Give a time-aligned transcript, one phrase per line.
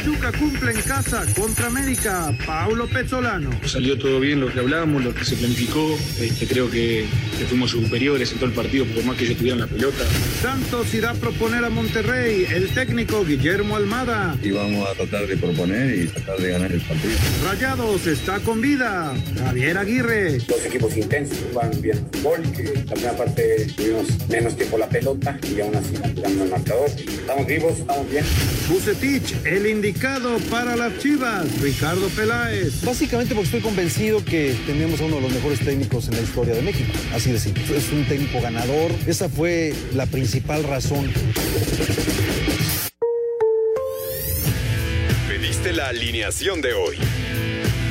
[0.00, 2.34] Pachuca cumple en casa contra América.
[2.46, 3.50] Paulo Pezzolano.
[3.66, 5.94] Salió todo bien lo que hablamos, lo que se planificó.
[6.18, 7.04] Este, creo que,
[7.50, 10.02] fuimos superiores en todo el partido, por más que ellos tuvieran la pelota.
[10.40, 12.46] Santos irá a proponer a Monterrey.
[12.50, 14.38] El técnico Guillermo Almada.
[14.42, 17.12] Y vamos a tratar de proponer y tratar de ganar el partido.
[17.44, 19.12] Rayados está con vida.
[19.38, 20.38] Javier Aguirre.
[20.38, 22.40] Dos equipos intensos, van bien fútbol.
[22.56, 26.88] Que la primera parte tuvimos menos tiempo la pelota y aún así tiramos el marcador.
[26.88, 28.24] Estamos vivos, estamos bien.
[28.66, 32.84] Bucetich, el indicado para las Chivas, Ricardo Peláez.
[32.84, 36.54] Básicamente porque estoy convencido que tenemos a uno de los mejores técnicos en la historia
[36.54, 36.92] de México.
[37.12, 37.64] Así de simple.
[37.76, 38.92] Es un técnico ganador.
[39.08, 41.12] Esa fue la principal razón.
[45.28, 46.96] Pediste la alineación de hoy.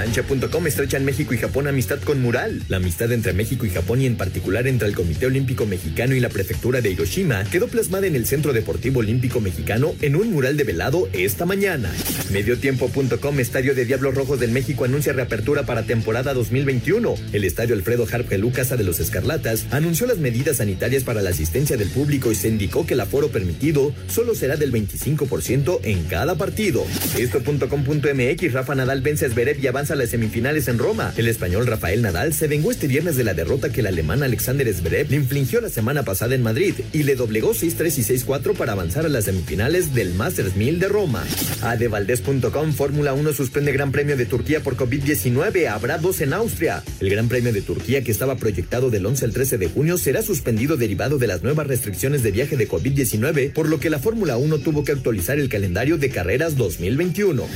[0.00, 2.62] Cancha.com estrechan México y Japón amistad con mural.
[2.68, 6.20] La amistad entre México y Japón y en particular entre el Comité Olímpico Mexicano y
[6.20, 10.56] la Prefectura de Hiroshima quedó plasmada en el Centro Deportivo Olímpico Mexicano en un mural
[10.56, 11.92] develado esta mañana.
[12.32, 17.16] Mediotiempo.com Estadio de Diablos Rojos del México anuncia reapertura para temporada 2021.
[17.34, 21.76] El Estadio Alfredo Harpelú Casa de los Escarlatas anunció las medidas sanitarias para la asistencia
[21.76, 26.36] del público y se indicó que el aforo permitido solo será del 25% en cada
[26.36, 26.86] partido.
[27.18, 31.12] Esto.com.mx Rafa Nadal vence a Zverev y avanza a las semifinales en Roma.
[31.16, 34.72] El español Rafael Nadal se vengó este viernes de la derrota que el alemán Alexander
[34.72, 38.72] Zverev le infligió la semana pasada en Madrid y le doblegó 6-3 y 6-4 para
[38.72, 41.24] avanzar a las semifinales del Masters 1000 de Roma.
[41.62, 45.66] Adevaldez.com Fórmula 1 suspende Gran Premio de Turquía por COVID-19.
[45.68, 46.82] Habrá dos en Austria.
[47.00, 50.22] El Gran Premio de Turquía que estaba proyectado del 11 al 13 de junio será
[50.22, 54.36] suspendido derivado de las nuevas restricciones de viaje de COVID-19, por lo que la Fórmula
[54.36, 57.46] 1 tuvo que actualizar el calendario de carreras 2021.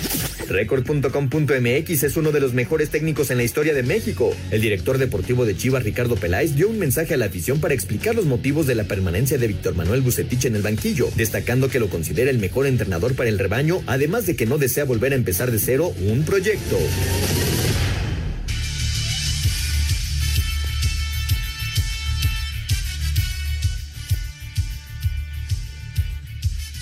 [0.49, 4.35] Record.com.mx es uno de los mejores técnicos en la historia de México.
[4.51, 8.15] El director deportivo de Chivas, Ricardo Peláez, dio un mensaje a la afición para explicar
[8.15, 11.91] los motivos de la permanencia de Víctor Manuel Bucetich en el banquillo, destacando que lo
[11.91, 15.51] considera el mejor entrenador para el rebaño, además de que no desea volver a empezar
[15.51, 16.79] de cero un proyecto.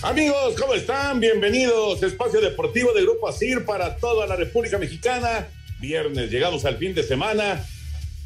[0.02, 1.20] Amigos, ¿cómo están?
[1.20, 2.02] Bienvenidos.
[2.02, 5.46] Espacio Deportivo de Grupo ASIR para toda la República Mexicana.
[5.78, 7.64] Viernes, llegamos al fin de semana.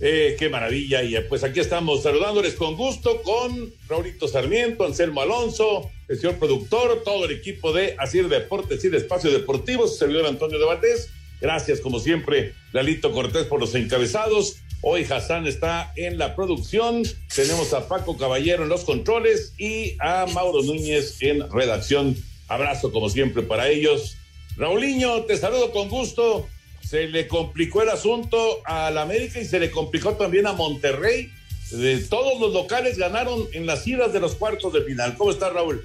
[0.00, 1.02] Eh, qué maravilla.
[1.02, 7.02] Y pues aquí estamos saludándoles con gusto con Raulito Sarmiento, Anselmo Alonso, el señor productor,
[7.04, 11.10] todo el equipo de Asir Deportes y de Espacio Deportivo, su servidor Antonio de Valdés.
[11.42, 14.56] Gracias, como siempre, Lalito Cortés por los encabezados.
[14.82, 17.02] Hoy Hassan está en la producción.
[17.34, 22.16] Tenemos a Paco Caballero en los controles y a Mauro Núñez en redacción.
[22.48, 24.16] Abrazo como siempre para ellos.
[24.56, 26.46] Raulinho, te saludo con gusto.
[26.88, 31.32] Se le complicó el asunto a la América y se le complicó también a Monterrey.
[32.08, 35.16] Todos los locales ganaron en las idas de los cuartos de final.
[35.16, 35.84] ¿Cómo estás, Raúl?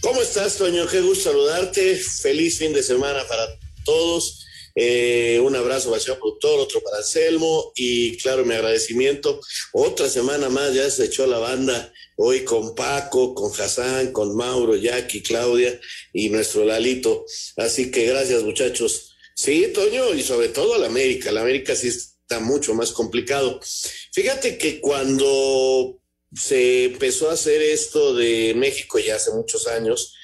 [0.00, 0.86] ¿Cómo estás, Toño?
[0.88, 1.96] Qué gusto saludarte.
[1.96, 3.46] Feliz fin de semana para
[3.84, 4.43] todos.
[4.74, 9.40] Eh, un abrazo para el productor, otro para Anselmo y claro, mi agradecimiento.
[9.72, 14.76] Otra semana más ya se echó la banda hoy con Paco, con Hassan, con Mauro,
[14.76, 15.80] Jackie, Claudia
[16.12, 17.24] y nuestro Lalito.
[17.56, 19.14] Así que gracias muchachos.
[19.36, 21.32] Sí, Toño, y sobre todo a la América.
[21.32, 23.60] La América sí está mucho más complicado.
[24.12, 26.00] Fíjate que cuando
[26.34, 30.14] se empezó a hacer esto de México ya hace muchos años,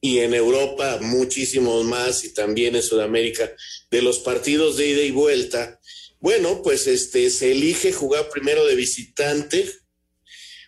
[0.00, 3.52] y en Europa muchísimos más y también en Sudamérica
[3.90, 5.78] de los partidos de ida y vuelta.
[6.20, 9.70] Bueno, pues este se elige jugar primero de visitante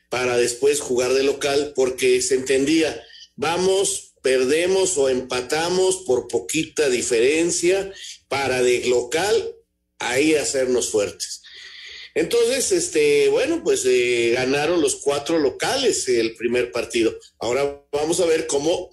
[0.08, 3.02] para después jugar de local porque se entendía,
[3.36, 7.92] vamos, perdemos o empatamos por poquita diferencia
[8.28, 9.56] para de local
[9.98, 11.42] ahí hacernos fuertes.
[12.14, 17.16] Entonces, este, bueno, pues eh, ganaron los cuatro locales el primer partido.
[17.38, 18.90] Ahora vamos a ver cómo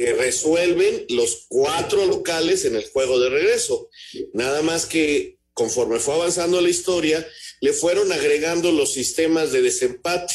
[0.00, 3.90] que resuelven los cuatro locales en el juego de regreso.
[4.32, 7.28] Nada más que conforme fue avanzando la historia,
[7.60, 10.32] le fueron agregando los sistemas de desempate.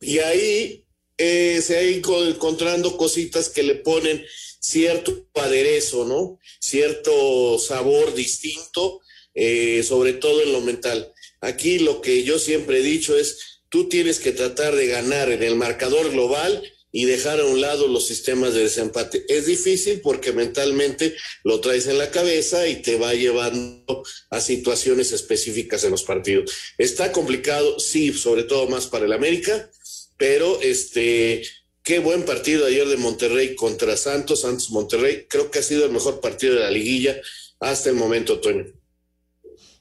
[0.00, 0.86] Y ahí
[1.18, 4.24] eh, se ha ido encontrando cositas que le ponen
[4.60, 6.38] cierto aderezo, ¿no?
[6.58, 9.02] Cierto sabor distinto,
[9.34, 11.12] eh, sobre todo en lo mental.
[11.42, 15.42] Aquí lo que yo siempre he dicho es, tú tienes que tratar de ganar en
[15.42, 16.62] el marcador global
[16.96, 19.26] y dejar a un lado los sistemas de desempate.
[19.28, 21.14] Es difícil porque mentalmente
[21.44, 26.50] lo traes en la cabeza y te va llevando a situaciones específicas en los partidos.
[26.78, 29.70] Está complicado, sí, sobre todo más para el América,
[30.16, 31.42] pero este,
[31.82, 35.26] qué buen partido ayer de Monterrey contra Santos, Santos Monterrey.
[35.28, 37.20] Creo que ha sido el mejor partido de la liguilla
[37.60, 38.64] hasta el momento, Toño.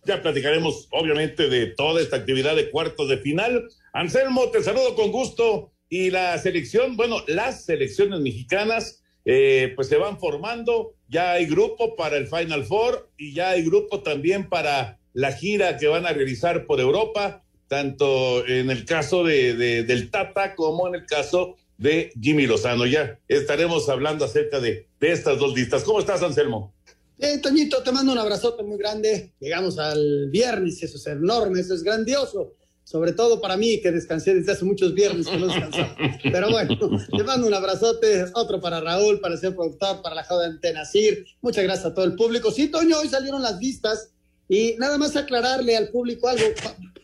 [0.03, 3.69] Ya platicaremos, obviamente, de toda esta actividad de cuartos de final.
[3.93, 5.71] Anselmo, te saludo con gusto.
[5.97, 10.93] Y la selección, bueno, las selecciones mexicanas, eh, pues se van formando.
[11.07, 15.77] Ya hay grupo para el Final Four y ya hay grupo también para la gira
[15.77, 20.85] que van a realizar por Europa, tanto en el caso de, de, del Tata como
[20.89, 22.85] en el caso de Jimmy Lozano.
[22.85, 25.85] Ya estaremos hablando acerca de, de estas dos listas.
[25.85, 26.73] ¿Cómo estás, Anselmo?
[27.19, 29.31] Eh, Toñito, te mando un abrazote muy grande.
[29.39, 32.51] Llegamos al viernes, eso es enorme, eso es grandioso.
[32.85, 35.97] Sobre todo para mí, que descansé desde hace muchos viernes que no descansaba.
[36.23, 36.77] Pero bueno,
[37.17, 41.25] te mando un abrazote, otro para Raúl, para el señor productor, para la joven Tenacir.
[41.41, 42.51] Muchas gracias a todo el público.
[42.51, 44.11] Sí, Toño, hoy salieron las vistas
[44.47, 46.45] y nada más aclararle al público algo.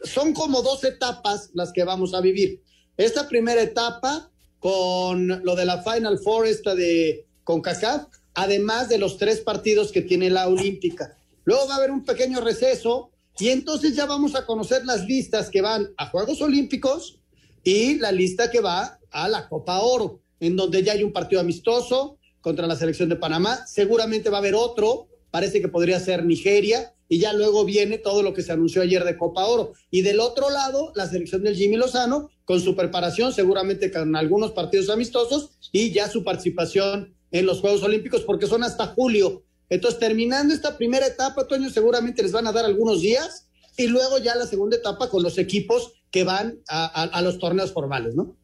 [0.04, 2.62] Son como dos etapas las que vamos a vivir.
[2.96, 4.30] Esta primera etapa
[4.60, 8.06] con lo de la Final Four, esta de CONCACAF,
[8.36, 11.18] además de los tres partidos que tiene la Olímpica.
[11.44, 15.50] Luego va a haber un pequeño receso y entonces ya vamos a conocer las listas
[15.50, 17.20] que van a Juegos Olímpicos
[17.64, 21.42] y la lista que va a la Copa Oro, en donde ya hay un partido
[21.42, 23.66] amistoso contra la selección de Panamá.
[23.68, 28.24] Seguramente va a haber otro, parece que podría ser Nigeria, y ya luego viene todo
[28.24, 29.74] lo que se anunció ayer de Copa Oro.
[29.90, 34.52] Y del otro lado, la selección del Jimmy Lozano, con su preparación, seguramente con algunos
[34.52, 39.44] partidos amistosos y ya su participación en los Juegos Olímpicos, porque son hasta julio.
[39.72, 43.48] Entonces, terminando esta primera etapa, Toño, seguramente les van a dar algunos días
[43.78, 48.14] y luego ya la segunda etapa con los equipos que van a, los torneos formales,
[48.14, 48.36] ¿no?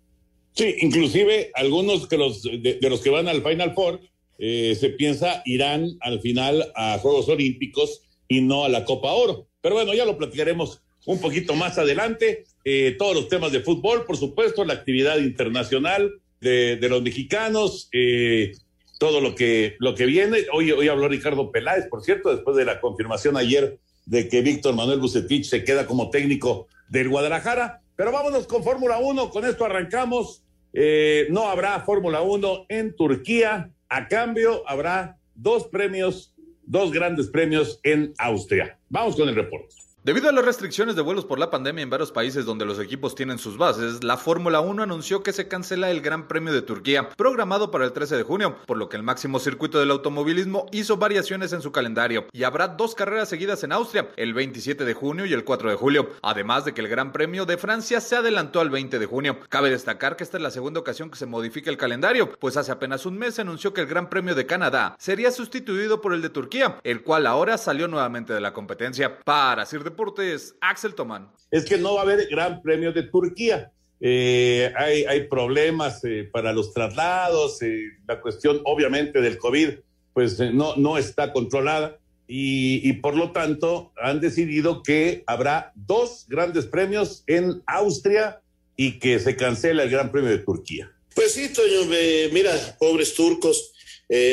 [0.53, 3.99] Sí, inclusive algunos que los, de, de los que van al Final Four,
[4.39, 9.49] eh, se piensa irán al final a Juegos Olímpicos y no a la Copa Oro.
[9.59, 12.45] Pero bueno, ya lo platicaremos un poquito más adelante.
[12.63, 16.09] Eh, todos los temas de fútbol, por supuesto, la actividad internacional
[16.39, 18.53] de, de los mexicanos, eh,
[18.97, 20.45] todo lo que, lo que viene.
[20.51, 24.75] Hoy, hoy habló Ricardo Peláez, por cierto, después de la confirmación ayer de que Víctor
[24.75, 27.81] Manuel Bucetich se queda como técnico del Guadalajara.
[27.95, 30.43] Pero vámonos con Fórmula 1, con esto arrancamos.
[30.73, 36.33] Eh, no habrá Fórmula 1 en Turquía, a cambio habrá dos premios,
[36.63, 38.77] dos grandes premios en Austria.
[38.89, 39.75] Vamos con el reporte.
[40.07, 43.13] Debido a las restricciones de vuelos por la pandemia en varios países donde los equipos
[43.13, 47.09] tienen sus bases, la Fórmula 1 anunció que se cancela el Gran Premio de Turquía,
[47.09, 50.95] programado para el 13 de junio, por lo que el máximo circuito del automovilismo hizo
[50.95, 55.25] variaciones en su calendario y habrá dos carreras seguidas en Austria, el 27 de junio
[55.25, 58.61] y el 4 de julio, además de que el Gran Premio de Francia se adelantó
[58.61, 59.37] al 20 de junio.
[59.49, 62.71] Cabe destacar que esta es la segunda ocasión que se modifica el calendario, pues hace
[62.71, 66.21] apenas un mes se anunció que el Gran Premio de Canadá sería sustituido por el
[66.21, 69.19] de Turquía, el cual ahora salió nuevamente de la competencia.
[69.19, 71.31] Para Sir Deportes, Axel Tomán.
[71.49, 73.71] Es que no va a haber Gran Premio de Turquía.
[73.99, 79.69] Eh, hay, hay, problemas eh, para los traslados, eh, la cuestión obviamente del COVID
[80.13, 81.97] pues eh, no, no está controlada
[82.27, 88.39] y, y, por lo tanto han decidido que habrá dos grandes premios en Austria
[88.75, 90.91] y que se cancela el Gran Premio de Turquía.
[91.15, 91.89] Pues sí, Toño,
[92.31, 93.73] mira, pobres turcos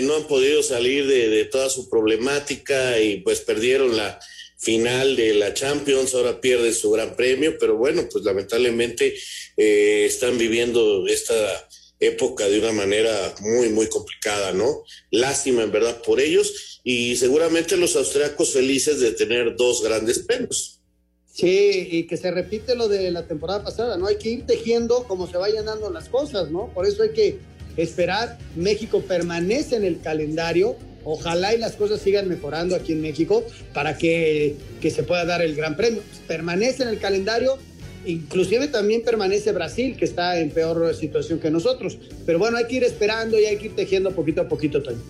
[0.02, 4.20] no han podido salir de, de toda su problemática y pues perdieron la,
[4.64, 9.14] final de la Champions, ahora pierde su gran premio, pero bueno, pues lamentablemente
[9.56, 11.68] eh, están viviendo esta
[12.00, 14.82] época de una manera muy, muy complicada, ¿no?
[15.10, 20.80] Lástima en verdad por ellos y seguramente los austriacos felices de tener dos grandes premios.
[21.32, 24.06] Sí, y que se repite lo de la temporada pasada, ¿no?
[24.06, 26.72] Hay que ir tejiendo como se vayan dando las cosas, ¿no?
[26.72, 27.38] Por eso hay que
[27.76, 28.38] esperar.
[28.54, 33.96] México permanece en el calendario, Ojalá y las cosas sigan mejorando aquí en México para
[33.96, 36.02] que, que, se pueda dar el Gran Premio.
[36.26, 37.58] Permanece en el calendario,
[38.06, 41.98] inclusive también permanece Brasil, que está en peor situación que nosotros.
[42.24, 45.02] Pero bueno, hay que ir esperando y hay que ir tejiendo poquito a poquito, Toño.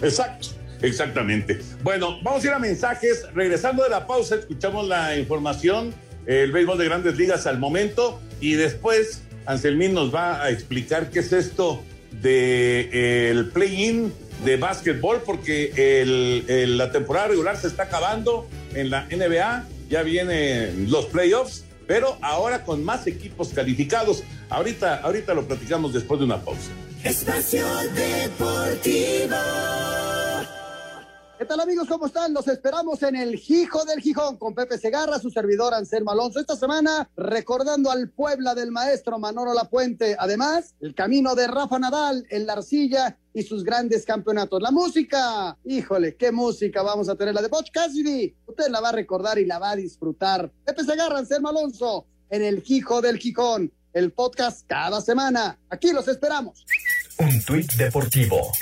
[0.00, 0.48] Exacto.
[0.82, 1.60] Exactamente.
[1.82, 3.26] Bueno, vamos a ir a mensajes.
[3.34, 5.94] Regresando de la pausa, escuchamos la información,
[6.26, 11.20] el béisbol de grandes ligas al momento, y después Anselmín nos va a explicar qué
[11.20, 12.22] es esto del
[12.90, 14.12] de, el play-in
[14.44, 16.04] de básquetbol porque
[16.66, 22.64] la temporada regular se está acabando en la NBA, ya vienen los playoffs, pero ahora
[22.64, 24.22] con más equipos calificados.
[24.50, 26.70] Ahorita, ahorita lo platicamos después de una pausa.
[27.02, 29.36] Espacio Deportivo.
[31.36, 31.88] ¿Qué tal amigos?
[31.88, 32.32] ¿Cómo están?
[32.32, 36.38] Los esperamos en el Gijo del Gijón con Pepe Segarra, su servidor Anselmo Alonso.
[36.38, 40.14] Esta semana recordando al Puebla del maestro Manolo Lapuente.
[40.16, 44.62] Además, el camino de Rafa Nadal en la arcilla y sus grandes campeonatos.
[44.62, 48.36] La música, híjole, qué música vamos a tener la de Boch Cassidy.
[48.46, 50.52] Usted la va a recordar y la va a disfrutar.
[50.64, 53.72] Pepe Segarra, Anselmo Alonso en el Gijo del Gijón.
[53.92, 55.58] El podcast cada semana.
[55.68, 56.64] Aquí los esperamos.
[57.18, 58.52] Un tuit deportivo.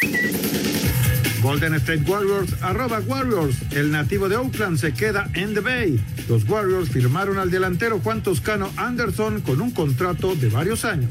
[1.42, 3.56] Golden State Warriors, arroba Warriors.
[3.72, 6.00] El nativo de Oakland se queda en The Bay.
[6.28, 11.10] Los Warriors firmaron al delantero Juan Toscano Anderson con un contrato de varios años.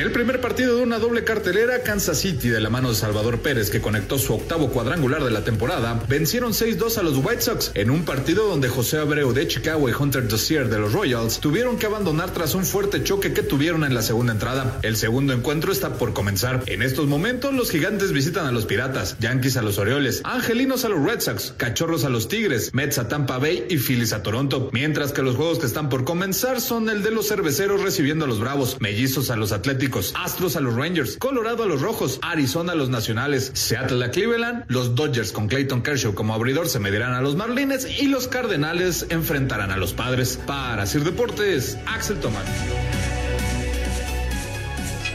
[0.00, 3.40] En el primer partido de una doble cartelera, Kansas City, de la mano de Salvador
[3.40, 7.72] Pérez, que conectó su octavo cuadrangular de la temporada, vencieron 6-2 a los White Sox
[7.74, 11.76] en un partido donde José Abreu de Chicago y Hunter Dozier de los Royals tuvieron
[11.76, 14.78] que abandonar tras un fuerte choque que tuvieron en la segunda entrada.
[14.80, 16.62] El segundo encuentro está por comenzar.
[16.64, 20.88] En estos momentos, los gigantes visitan a los Piratas, Yankees a los Orioles, Angelinos a
[20.88, 24.70] los Red Sox, Cachorros a los Tigres, Mets a Tampa Bay y Phillies a Toronto.
[24.72, 28.28] Mientras que los juegos que están por comenzar son el de los cerveceros recibiendo a
[28.28, 32.72] los Bravos, Mellizos a los Atléticos Astros a los Rangers, Colorado a los Rojos, Arizona
[32.72, 37.12] a los Nacionales, Seattle a Cleveland, los Dodgers con Clayton Kershaw como abridor se medirán
[37.12, 40.38] a los Marlines y los Cardenales enfrentarán a los Padres.
[40.46, 42.44] Para Sir Deportes, Axel Tomás.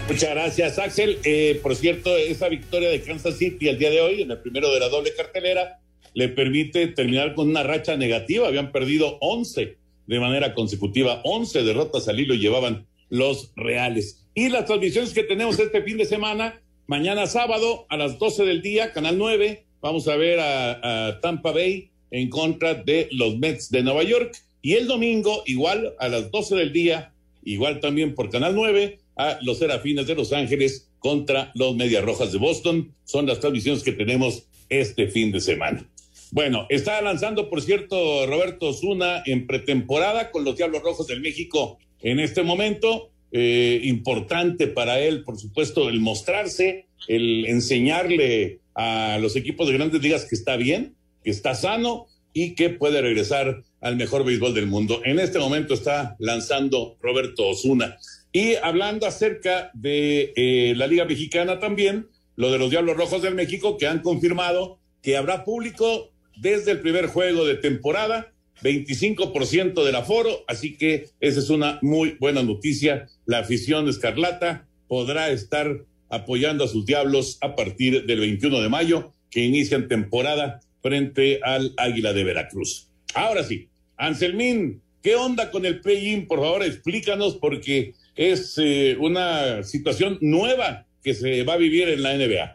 [0.09, 1.19] Muchas gracias, Axel.
[1.23, 4.71] Eh, por cierto, esa victoria de Kansas City el día de hoy, en el primero
[4.71, 5.79] de la doble cartelera,
[6.13, 8.47] le permite terminar con una racha negativa.
[8.47, 9.77] Habían perdido 11
[10.07, 14.25] de manera consecutiva, 11 derrotas al hilo llevaban los Reales.
[14.33, 18.61] Y las transmisiones que tenemos este fin de semana, mañana sábado a las 12 del
[18.61, 23.83] día, Canal 9, vamos a ver a, Tampa Bay en contra de los Mets de
[23.83, 24.35] Nueva York.
[24.61, 29.37] Y el domingo, igual a las 12 del día, igual también por Canal 9, a
[29.41, 32.91] los Serafines de Los Ángeles contra los Medias Rojas de Boston.
[33.05, 35.87] Son las transmisiones que tenemos este fin de semana.
[36.31, 41.77] Bueno, está lanzando, por cierto, Roberto Zuna en pretemporada con los Diablos Rojos del México
[42.05, 43.09] en este momento.
[43.37, 50.01] Eh, importante para él, por supuesto, el mostrarse, el enseñarle a los equipos de grandes
[50.01, 54.67] ligas que está bien, que está sano y que puede regresar al mejor béisbol del
[54.67, 55.01] mundo.
[55.03, 57.97] En este momento está lanzando Roberto Osuna.
[58.31, 62.07] Y hablando acerca de eh, la Liga Mexicana también,
[62.37, 66.79] lo de los Diablos Rojos del México, que han confirmado que habrá público desde el
[66.79, 68.31] primer juego de temporada
[68.61, 73.07] 25% del aforo, así que esa es una muy buena noticia.
[73.25, 79.11] La afición escarlata podrá estar apoyando a sus diablos a partir del 21 de mayo,
[79.29, 82.87] que inician temporada frente al Águila de Veracruz.
[83.13, 86.27] Ahora sí, Anselmín, ¿qué onda con el play-in?
[86.27, 92.03] Por favor, explícanos porque es eh, una situación nueva que se va a vivir en
[92.03, 92.54] la NBA.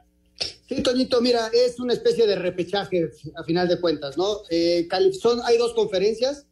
[0.68, 4.42] Sí, Toñito, mira, es una especie de repechaje a final de cuentas, ¿no?
[4.50, 4.88] Eh,
[5.20, 6.47] son, hay dos conferencias,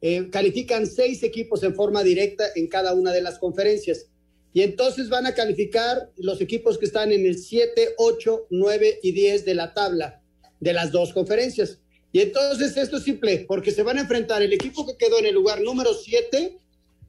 [0.00, 4.06] eh, califican seis equipos en forma directa en cada una de las conferencias.
[4.54, 9.12] Y entonces van a calificar los equipos que están en el 7, 8, 9 y
[9.12, 10.22] 10 de la tabla
[10.60, 11.78] de las dos conferencias.
[12.10, 15.26] Y entonces esto es simple, porque se van a enfrentar el equipo que quedó en
[15.26, 16.58] el lugar número 7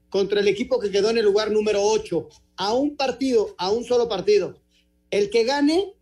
[0.09, 3.85] contra el equipo que quedó en el lugar número 8, a un partido, a un
[3.85, 4.59] solo partido.
[5.09, 5.93] El que gane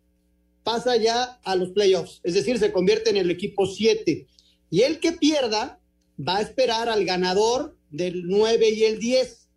[0.68, 4.28] pasa ya a los playoffs, es decir, se convierte en el equipo 7.
[4.70, 5.80] Y el que pierda
[6.20, 9.48] va a esperar al ganador del 9 y el 10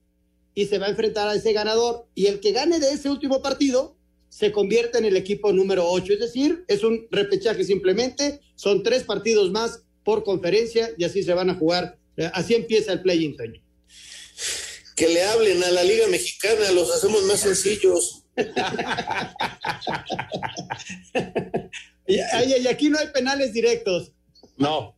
[0.54, 2.06] y se va a enfrentar a ese ganador.
[2.14, 3.96] Y el que gane de ese último partido
[4.28, 9.02] se convierte en el equipo número 8, es decir, es un repechaje simplemente, son tres
[9.02, 11.98] partidos más por conferencia y así se van a jugar.
[12.34, 13.36] Así empieza el play-in,
[14.94, 18.19] Que le hablen a la Liga Mexicana, los hacemos más sencillos.
[22.06, 22.20] Y,
[22.68, 24.12] aquí no hay penales directos.
[24.56, 24.96] No.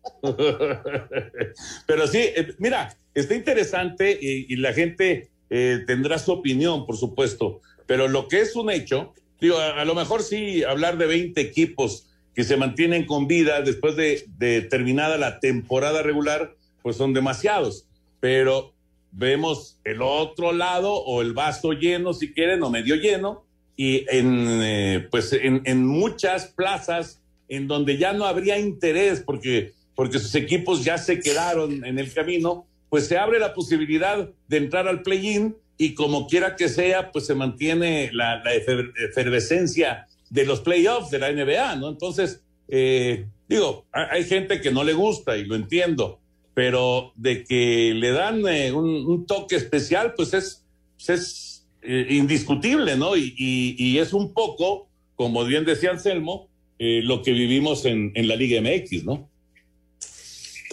[1.87, 7.61] Pero sí, eh, mira, está interesante y, la gente eh, tendrá su opinión, por supuesto.
[7.87, 12.09] Pero lo que es un hecho, digo, a, lo mejor sí hablar de 20 equipos
[12.35, 17.87] que se mantienen con vida después de, de terminada la temporada regular, pues son demasiados.
[18.21, 18.72] Pero
[19.13, 23.45] vemos el otro lado o el vaso lleno, si quieren, o medio lleno,
[23.77, 29.73] y en, eh, pues en, en, muchas plazas en donde ya no habría interés porque,
[29.95, 34.57] porque sus equipos ya se quedaron en el camino, pues se abre la posibilidad de
[34.57, 40.47] entrar al play-in y como quiera que sea, pues se mantiene la, la efervescencia de
[40.47, 41.89] los playoffs de la NBA, ¿no?
[41.89, 46.21] Entonces, eh, digo, hay gente que no le gusta y lo entiendo,
[46.55, 50.65] pero de que le dan eh, un, toque especial, pues es,
[50.97, 53.17] pues es eh, indiscutible, ¿no?
[53.17, 58.37] Y, es un poco, como bien decía Anselmo, eh, lo que vivimos en, en la
[58.37, 59.31] Liga MX, ¿no?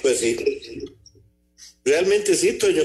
[0.02, 0.36] Pues sí.
[1.84, 2.84] Realmente sí, Toño.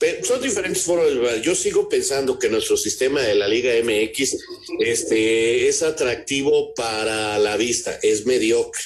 [0.00, 1.42] Pero son diferentes formas.
[1.42, 4.38] Yo sigo pensando que nuestro sistema de la Liga MX
[4.80, 8.82] este, es atractivo para la vista, es mediocre,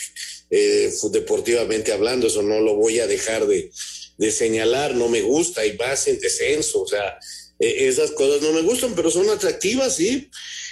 [0.56, 3.72] eh, deportivamente hablando, eso no lo voy a dejar de,
[4.18, 7.18] de señalar, no me gusta y vas en descenso, o sea,
[7.58, 10.30] e, esas cosas no me gustan, pero son atractivas, sí.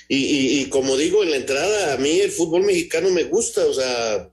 [0.08, 3.74] Y, y, como digo en la entrada, a mí el fútbol mexicano me gusta, o
[3.74, 4.30] sea,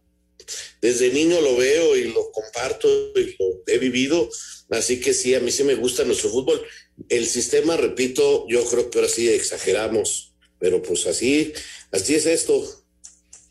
[0.82, 4.30] desde niño lo veo y lo comparto y lo he vivido,
[4.70, 6.62] así que sí, a mí sí me gusta nuestro fútbol.
[7.08, 11.54] El sistema, repito, yo creo que ahora sí exageramos, pero pues así,
[11.92, 12.79] así es esto.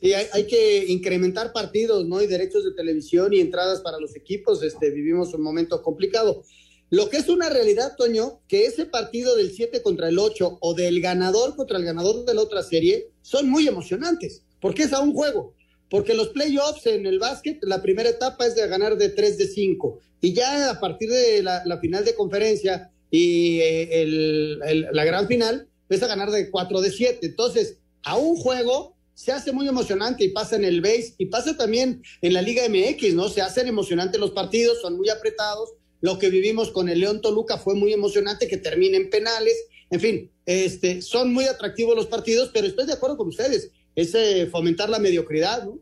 [0.03, 2.23] Hay, hay, que incrementar partidos, ¿no?
[2.23, 4.63] Y derechos de televisión y entradas para los equipos.
[4.63, 6.45] Este, vivimos un momento complicado.
[6.91, 10.75] Lo que es una realidad, Toño, que ese partido del 7 contra el 8 o
[10.75, 15.01] del ganador contra el ganador de la otra serie son muy emocionantes, porque es a
[15.01, 15.55] un juego.
[15.91, 19.49] Porque los playoffs en el básquet, la primera etapa es de ganar de 3 de
[19.49, 19.99] 5.
[20.21, 25.69] Y ya a partir de la, final de conferencia y eh, el, la gran final,
[25.89, 27.19] es a ganar de 4 de 7.
[27.27, 31.57] Entonces, a un juego se hace muy emocionante y pasa en el base y pasa
[31.57, 33.29] también en la Liga MX, ¿no?
[33.29, 35.71] Se hacen emocionantes los partidos, son muy apretados
[36.01, 39.57] lo que vivimos con el León Toluca fue muy emocionante, que termine en penales.
[39.91, 43.73] En fin, este, son muy atractivos los partidos, pero estoy de acuerdo con ustedes.
[43.97, 45.81] Es eh, fomentar la mediocridad, ¿no?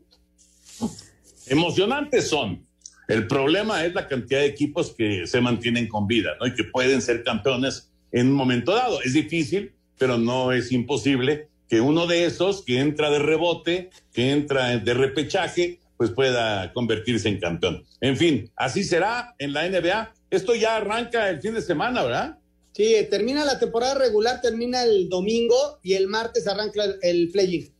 [1.46, 2.66] Emocionantes son.
[3.06, 6.46] El problema es la cantidad de equipos que se mantienen con vida, ¿no?
[6.46, 9.02] Y que pueden ser campeones en un momento dado.
[9.02, 14.30] Es difícil, pero no es imposible que uno de esos que entra de rebote, que
[14.30, 17.84] entra de repechaje, pues pueda convertirse en campeón.
[18.00, 20.12] En fin, así será en la NBA.
[20.30, 22.38] Esto ya arranca el fin de semana, ¿verdad?
[22.72, 27.72] Sí, termina la temporada regular, termina el domingo y el martes arranca el play-in.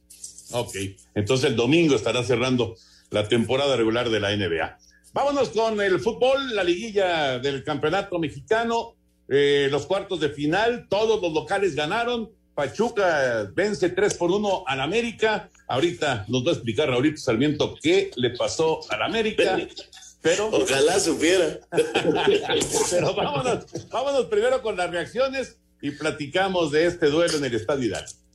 [0.53, 0.75] Ok,
[1.15, 2.77] entonces el domingo estará cerrando
[3.11, 4.79] la temporada regular de la NBA.
[5.13, 8.95] Vámonos con el fútbol, la liguilla del campeonato mexicano,
[9.29, 12.31] eh, los cuartos de final, todos los locales ganaron.
[12.57, 15.51] Pachuca vence 3 por 1 al América.
[15.69, 19.59] Ahorita nos va a explicar Raulito Sarmiento qué le pasó al América.
[20.23, 20.49] Pero.
[20.49, 21.61] Ojalá supiera.
[22.91, 27.89] pero vámonos, vámonos primero con las reacciones y platicamos de este duelo en el Estadio
[27.89, 28.26] Hidalgo.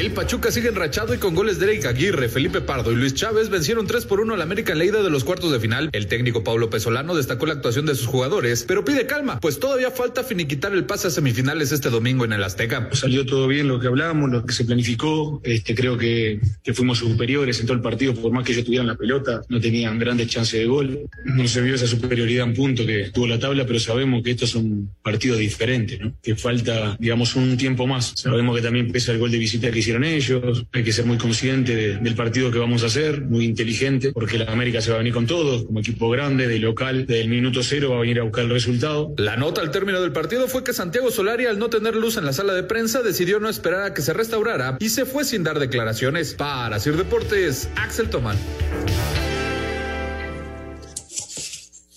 [0.00, 3.50] El Pachuca sigue enrachado y con goles de Eric Aguirre, Felipe Pardo y Luis Chávez
[3.50, 5.90] vencieron 3 por 1 al América en la de los cuartos de final.
[5.92, 9.90] El técnico Pablo Pesolano destacó la actuación de sus jugadores, pero pide calma, pues todavía
[9.90, 12.88] falta finiquitar el pase a semifinales este domingo en el Azteca.
[12.92, 15.42] Salió todo bien lo que hablábamos, lo que se planificó.
[15.44, 18.86] Este, creo que, que fuimos superiores en todo el partido, por más que ellos tuvieran
[18.86, 20.98] la pelota, no tenían grandes chances de gol.
[21.26, 24.48] No se vio esa superioridad en punto que tuvo la tabla, pero sabemos que estos
[24.48, 26.14] son partidos diferentes, ¿no?
[26.22, 28.14] que falta, digamos, un tiempo más.
[28.16, 31.18] Sabemos que también pesa el gol de visita que hicieron ellos, hay que ser muy
[31.18, 34.98] consciente del partido que vamos a hacer, muy inteligente, porque la América se va a
[34.98, 38.22] venir con todo, como equipo grande, de local, del minuto cero va a venir a
[38.22, 39.14] buscar el resultado.
[39.18, 42.24] La nota al término del partido fue que Santiago Solari, al no tener luz en
[42.24, 45.44] la sala de prensa, decidió no esperar a que se restaurara y se fue sin
[45.44, 46.34] dar declaraciones.
[46.34, 48.36] Para Sir Deportes, Axel Tomán.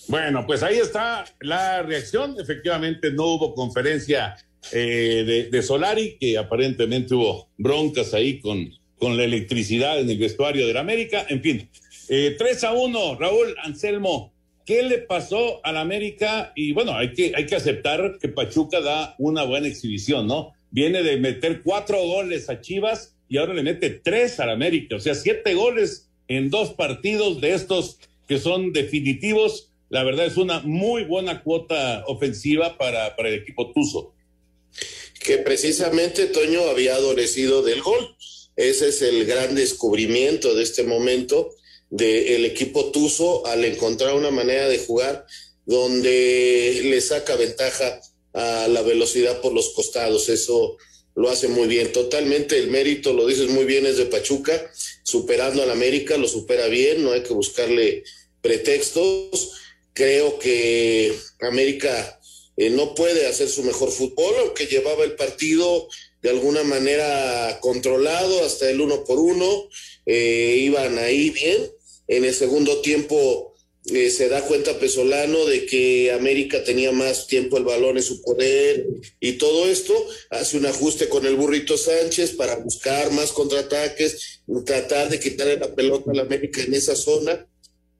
[0.08, 2.36] Bueno, pues ahí está la reacción.
[2.38, 4.36] Efectivamente, no hubo conferencia
[4.72, 10.66] eh, de, Solari, que aparentemente hubo broncas ahí con, con la electricidad en el vestuario
[10.66, 11.26] de la América.
[11.28, 11.68] En fin,
[12.08, 14.32] eh, 3 a 1, Raúl Anselmo.
[14.64, 16.52] ¿Qué le pasó al América?
[16.56, 20.52] Y bueno, hay que, hay que aceptar que Pachuca da una buena exhibición, ¿no?
[20.70, 24.96] Viene de meter cuatro goles a Chivas y ahora le mete tres al América.
[24.96, 29.70] O sea, siete goles en dos partidos de estos que son definitivos.
[29.90, 34.14] La verdad es una muy buena cuota ofensiva para, para el equipo Tuzo
[35.24, 38.14] que precisamente Toño había adolecido del gol.
[38.56, 41.50] Ese es el gran descubrimiento de este momento
[41.90, 45.26] del equipo Tuzo al encontrar una manera de jugar
[45.64, 48.00] donde le saca ventaja
[48.34, 50.28] a la velocidad por los costados.
[50.28, 50.76] Eso
[51.14, 51.90] lo hace muy bien.
[51.90, 54.70] Totalmente el mérito, lo dices muy bien, es de Pachuca,
[55.02, 58.04] superando al América, lo supera bien, no hay que buscarle
[58.42, 59.52] pretextos.
[59.94, 62.20] Creo que América
[62.56, 65.88] eh, no puede hacer su mejor fútbol, aunque llevaba el partido
[66.22, 69.68] de alguna manera controlado hasta el uno por uno,
[70.06, 71.70] eh, iban ahí bien.
[72.06, 73.54] En el segundo tiempo
[73.92, 78.22] eh, se da cuenta Pesolano de que América tenía más tiempo el balón en su
[78.22, 78.86] poder
[79.20, 79.94] y todo esto,
[80.30, 85.74] hace un ajuste con el burrito Sánchez para buscar más contraataques, tratar de quitarle la
[85.74, 87.46] pelota a la América en esa zona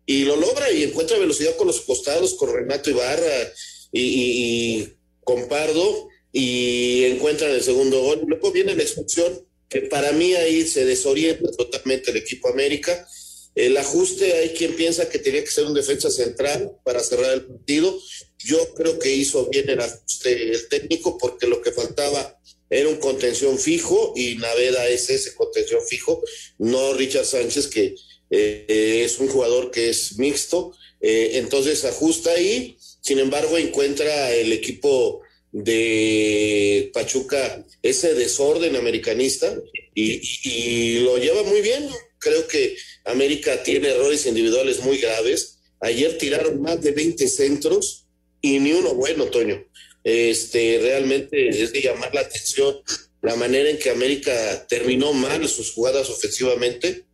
[0.07, 3.53] y lo logra y encuentra velocidad con los costados, con Renato Ibarra
[3.95, 4.89] y, y,
[5.23, 8.25] con Pardo y encuentran el segundo gol.
[8.27, 13.07] Luego viene la expulsión, que para mí ahí se desorienta totalmente el equipo América.
[13.55, 17.47] El ajuste, hay quien piensa que tenía que ser un defensa central para cerrar el
[17.47, 17.97] partido.
[18.39, 22.97] Yo creo que hizo bien el ajuste el técnico porque lo que faltaba era un
[22.97, 26.23] contención fijo y Naveda es ese contención fijo,
[26.59, 27.95] no Richard Sánchez, que
[28.31, 30.73] eh, es un jugador que es mixto.
[31.01, 35.21] Eh, entonces ajusta ahí, sin embargo encuentra el equipo
[35.53, 39.55] de Pachuca ese desorden americanista
[39.95, 41.87] y, lo lleva muy bien.
[42.19, 45.59] Creo que América tiene errores individuales muy graves.
[45.81, 48.07] Ayer tiraron más de 20 centros
[48.41, 49.63] y ni uno bueno, Toño.
[50.03, 52.77] Este, realmente es de llamar la atención
[53.21, 57.05] la manera en que América terminó mal sus jugadas ofensivamente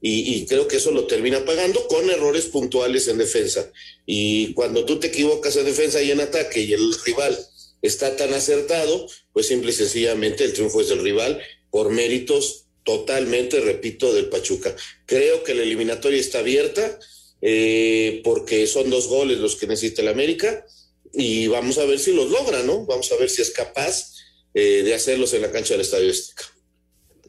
[0.00, 3.70] y, creo que eso lo termina pagando con errores puntuales en defensa.
[4.04, 7.36] Y cuando tú te equivocas en defensa y en ataque y el rival
[7.82, 13.60] está tan acertado, pues simple y sencillamente el triunfo es del rival por méritos totalmente,
[13.60, 14.74] repito, del Pachuca.
[15.06, 16.98] Creo que la eliminatoria está abierta
[17.42, 20.64] eh, porque son dos goles los que necesita el América
[21.12, 22.86] y vamos a ver si los logra, ¿no?
[22.86, 24.12] Vamos a ver si es capaz
[24.54, 26.55] eh, de hacerlos en la cancha del Estadio Estética.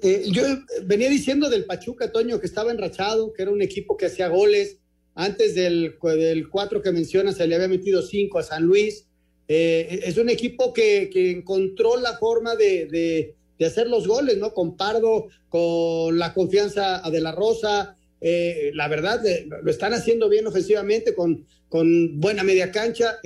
[0.02, 0.44] Eh, yo
[0.84, 4.78] venía diciendo del Pachuca, Toño, que estaba enrachado, que era un equipo que hacía goles.
[5.16, 9.08] Antes del, del cuatro que mencionas, se le había metido cinco a San Luis.
[9.48, 14.54] Eh, es un equipo que, que, encontró la forma de, de, hacer los goles, ¿no?
[14.54, 17.96] Con Pardo, con la confianza de la Rosa.
[18.22, 19.22] Eh, la verdad,
[19.64, 23.20] lo están haciendo bien ofensivamente, con, con buena media cancha.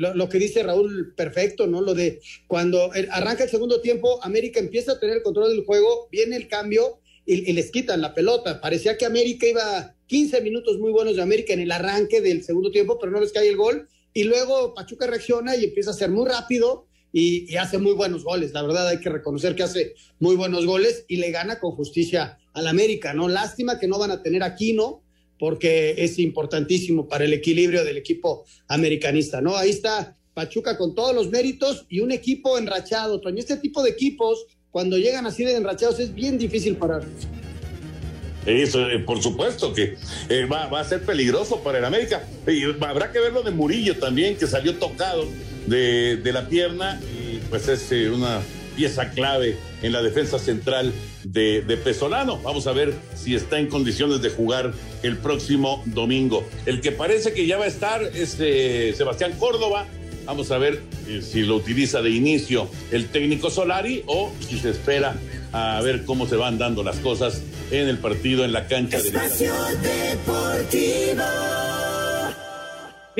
[0.00, 1.82] Lo, lo, que dice Raúl, perfecto, ¿no?
[1.82, 6.08] Lo de cuando arranca el segundo tiempo, América empieza a tener el control del juego,
[6.10, 8.62] viene el cambio y, les quitan la pelota.
[8.62, 12.70] Parecía que América iba 15 minutos muy buenos de América en el arranque del segundo
[12.70, 16.08] tiempo, pero no les cae el gol y luego Pachuca reacciona y empieza a ser
[16.08, 18.52] muy rápido y, y, hace muy buenos goles.
[18.52, 22.38] La verdad hay que reconocer que hace muy buenos goles y le gana con justicia
[22.54, 23.28] al América, ¿no?
[23.28, 25.02] Lástima que no van a tener aquí, ¿no?
[25.40, 29.56] Porque es importantísimo para el equilibrio del equipo americanista, ¿no?
[29.56, 33.38] Ahí está Pachuca con todos los méritos y un equipo enrachado, Toño.
[33.38, 37.26] Este tipo de equipos, cuando llegan así de enrachados, es bien difícil pararlos.
[38.46, 39.96] Eso, eh, por supuesto que
[40.28, 42.24] eh, va, a ser peligroso para el América.
[42.46, 45.26] Y habrá que ver lo de Murillo también, que salió tocado
[45.66, 48.40] de, de la pierna y pues es eh, una
[48.80, 52.38] pieza clave en la defensa central de, de, Pesolano.
[52.38, 56.48] Vamos a ver si está en condiciones de jugar el próximo domingo.
[56.64, 58.38] El que parece que ya va a estar es
[58.96, 59.84] Sebastián Córdoba.
[60.24, 60.80] Vamos a ver
[61.20, 65.14] si lo utiliza de inicio el técnico Solari o si se espera
[65.52, 69.10] a ver cómo se van dando las cosas en el partido en la cancha de
[69.10, 69.60] Deportivo.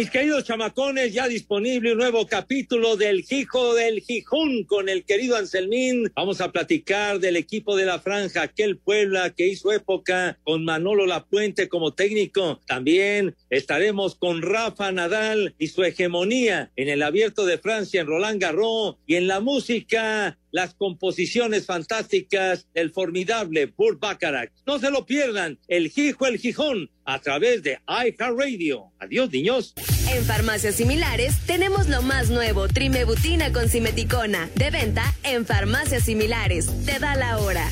[0.00, 5.36] Mis queridos chamacones, ya disponible un nuevo capítulo del Hijo del Gijón con el querido
[5.36, 6.10] Anselmín.
[6.16, 11.04] Vamos a platicar del equipo de la franja, aquel Puebla que hizo época con Manolo
[11.04, 12.62] Lapuente como técnico.
[12.66, 18.40] También estaremos con Rafa Nadal y su hegemonía en el Abierto de Francia en Roland
[18.40, 24.50] Garros y en la música las composiciones fantásticas del formidable Burt Bacharach.
[24.66, 28.92] No se lo pierdan, el Hijo el Gijón a través de iHeartRadio.
[28.98, 29.74] Adiós, niños.
[30.12, 36.68] En farmacias similares tenemos lo más nuevo, Trimebutina con Simeticona, de venta en farmacias similares.
[36.84, 37.68] Te da la hora.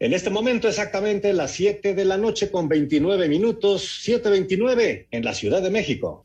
[0.00, 5.34] En este momento exactamente las 7 de la noche con 29 minutos, 7.29 en la
[5.34, 6.22] Ciudad de México.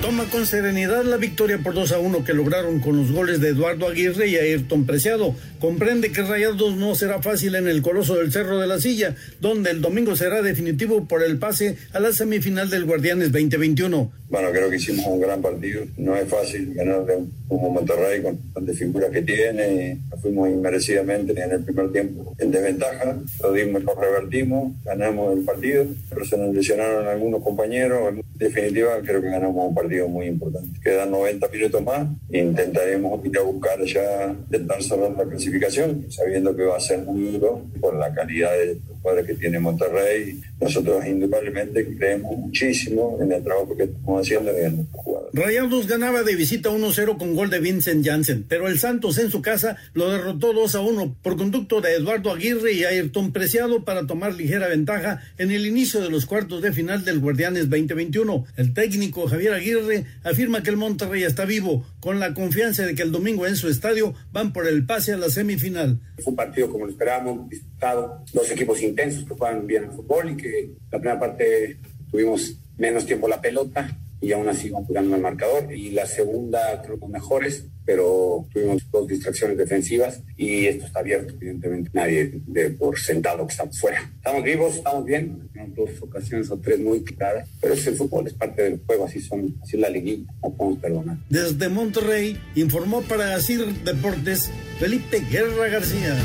[0.00, 3.48] Toma con serenidad la victoria por 2 a 1 que lograron con los goles de
[3.48, 5.34] Eduardo Aguirre y Ayrton Preciado.
[5.60, 9.70] Comprende que Rayados no será fácil en el Coloso del Cerro de la Silla, donde
[9.70, 14.12] el domingo será definitivo por el pase a la semifinal del Guardianes 2021.
[14.30, 15.84] Bueno, creo que hicimos un gran partido.
[15.96, 19.98] No es fácil ganar de un Monterrey con tantas figuras que tiene.
[20.20, 23.16] Fuimos inmerecidamente en el primer tiempo en desventaja.
[23.42, 25.86] Lo dimos, lo revertimos, ganamos el partido.
[26.10, 28.12] Pero se nos lesionaron algunos compañeros.
[28.12, 30.78] En definitiva, creo que ganamos un partido muy importante.
[30.82, 32.08] Quedan 90 minutos más.
[32.30, 37.32] Intentaremos ir a buscar ya intentar cerrar la clasificación, sabiendo que va a ser muy
[37.32, 40.40] duro por la calidad de jugadores que tiene Monterrey.
[40.60, 44.88] Nosotros indudablemente creemos muchísimo en el trabajo que estamos haciendo y en.
[45.32, 49.42] Rayados ganaba de visita 1-0 con gol de Vincent Janssen, pero el Santos en su
[49.42, 54.68] casa lo derrotó 2-1 por conducto de Eduardo Aguirre y Ayrton Preciado para tomar ligera
[54.68, 58.46] ventaja en el inicio de los cuartos de final del Guardianes 2021.
[58.56, 63.02] El técnico Javier Aguirre afirma que el Monterrey está vivo, con la confianza de que
[63.02, 66.00] el domingo en su estadio van por el pase a la semifinal.
[66.18, 70.30] Fue un partido como lo esperábamos, disputado, dos equipos intensos que juegan bien al fútbol
[70.30, 71.76] y que la primera parte
[72.10, 75.72] tuvimos menos tiempo la pelota y aún así vamos ganando el marcador.
[75.72, 81.34] Y la segunda, creo que mejores, pero tuvimos dos distracciones defensivas y esto está abierto,
[81.34, 81.90] evidentemente.
[81.92, 84.12] Nadie de por sentado que estamos fuera.
[84.16, 88.26] Estamos vivos, estamos bien, en dos ocasiones o tres muy claras, pero es el fútbol,
[88.26, 91.16] es parte del juego, así son, así es la liguilla, no podemos perdonar.
[91.30, 96.16] Desde Monterrey informó para CIR Deportes Felipe Guerra García.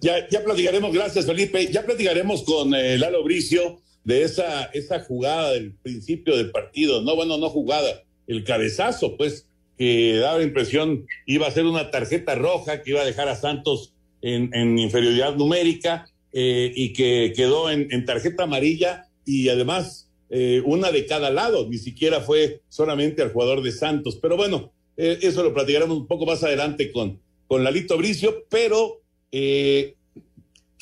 [0.00, 5.52] Ya, ya platicaremos, gracias Felipe, ya platicaremos con eh, Lalo Bricio de esa, esa jugada
[5.52, 9.46] del principio del partido, no, bueno, no jugada, el cabezazo, pues,
[9.78, 13.36] que daba la impresión iba a ser una tarjeta roja que iba a dejar a
[13.36, 20.62] Santos en, en inferioridad numérica eh, y que quedó en, tarjeta amarilla y además eh,
[20.66, 25.18] una de cada lado, ni siquiera fue solamente al jugador de Santos, pero bueno, eh,
[25.22, 29.94] eso lo platicaremos un poco más adelante con, con Lalito Bricio, pero ¿qué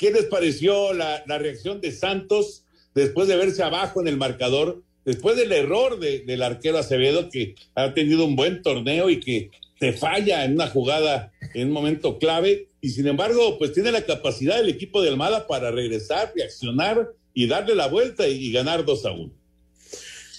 [0.01, 2.65] les pareció la, la reacción de Santos?
[3.03, 7.55] Después de verse abajo en el marcador, después del error de, del arquero Acevedo, que
[7.75, 12.19] ha tenido un buen torneo y que te falla en una jugada en un momento
[12.19, 17.13] clave, y sin embargo, pues tiene la capacidad el equipo de Almada para regresar, reaccionar
[17.35, 19.33] y darle la vuelta y, ganar 2 a 1.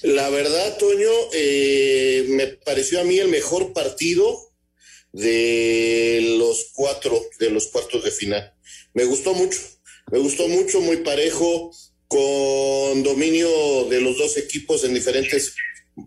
[0.03, 4.35] La verdad, Toño, eh, me pareció a mí el mejor partido
[5.11, 8.53] de los cuatro, de los cuartos de final.
[8.93, 9.59] Me gustó mucho,
[10.11, 11.71] me gustó mucho, muy parejo,
[12.07, 15.55] con dominio de los dos equipos en diferentes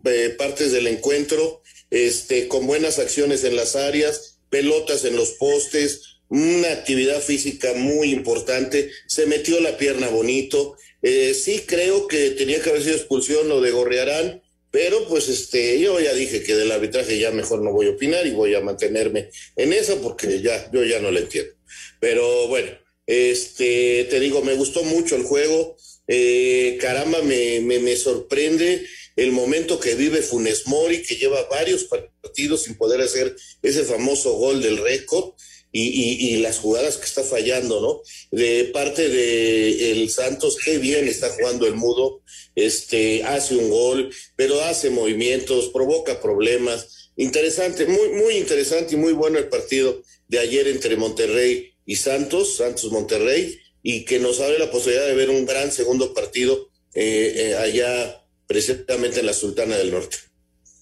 [0.05, 6.21] eh, partes del encuentro, este, con buenas acciones en las áreas, pelotas en los postes,
[6.29, 10.77] una actividad física muy importante, se metió la pierna bonito.
[11.03, 15.81] Eh, sí creo que tenía que haber sido expulsión lo de Gorrearán, pero pues este,
[15.81, 18.61] yo ya dije que del arbitraje ya mejor no voy a opinar y voy a
[18.61, 21.53] mantenerme en eso porque ya, yo ya no lo entiendo.
[21.99, 22.71] Pero bueno,
[23.07, 25.77] este, te digo, me gustó mucho el juego.
[26.13, 31.85] Eh, caramba, me, me, me, sorprende el momento que vive Funes Mori, que lleva varios
[31.85, 35.35] partidos sin poder hacer ese famoso gol del récord.
[35.73, 38.03] Y, y, y, las jugadas que está fallando, ¿no?
[38.37, 42.23] De parte de el Santos, qué bien está jugando el mudo,
[42.57, 47.13] este, hace un gol, pero hace movimientos, provoca problemas.
[47.17, 52.57] Interesante, muy, muy interesante y muy bueno el partido de ayer entre Monterrey y Santos,
[52.57, 57.33] Santos Monterrey y que nos abre la posibilidad de ver un gran segundo partido eh,
[57.37, 60.17] eh, allá precisamente en la Sultana del Norte.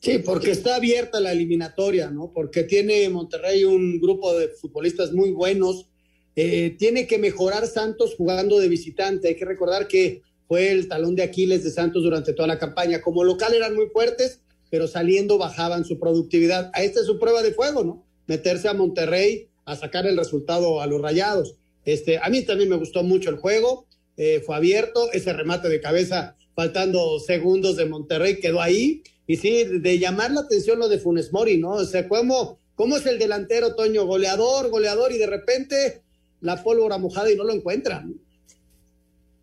[0.01, 2.33] Sí, porque está abierta la eliminatoria, ¿no?
[2.33, 5.89] Porque tiene Monterrey un grupo de futbolistas muy buenos.
[6.37, 9.29] Eh, tiene que mejorar Santos jugando de visitante.
[9.29, 13.03] Hay que recordar que fue el talón de Aquiles de Santos durante toda la campaña.
[13.03, 16.71] Como local eran muy fuertes, pero saliendo bajaban su productividad.
[16.77, 18.07] Esta es su prueba de fuego, ¿no?
[18.29, 21.57] Meterse a Monterrey a sacar el resultado a los rayados.
[21.89, 23.87] Este, a mí también me gustó mucho el juego,
[24.19, 29.03] eh, fue abierto, ese remate de cabeza faltando segundos de Monterrey quedó ahí.
[29.27, 31.71] Y sí, de llamar la atención lo de Funes Mori, ¿no?
[31.71, 34.05] O sea, ¿cómo, cómo es el delantero, Toño?
[34.05, 36.03] Goleador, goleador, y de repente
[36.43, 38.21] la pólvora mojada y no lo encuentran.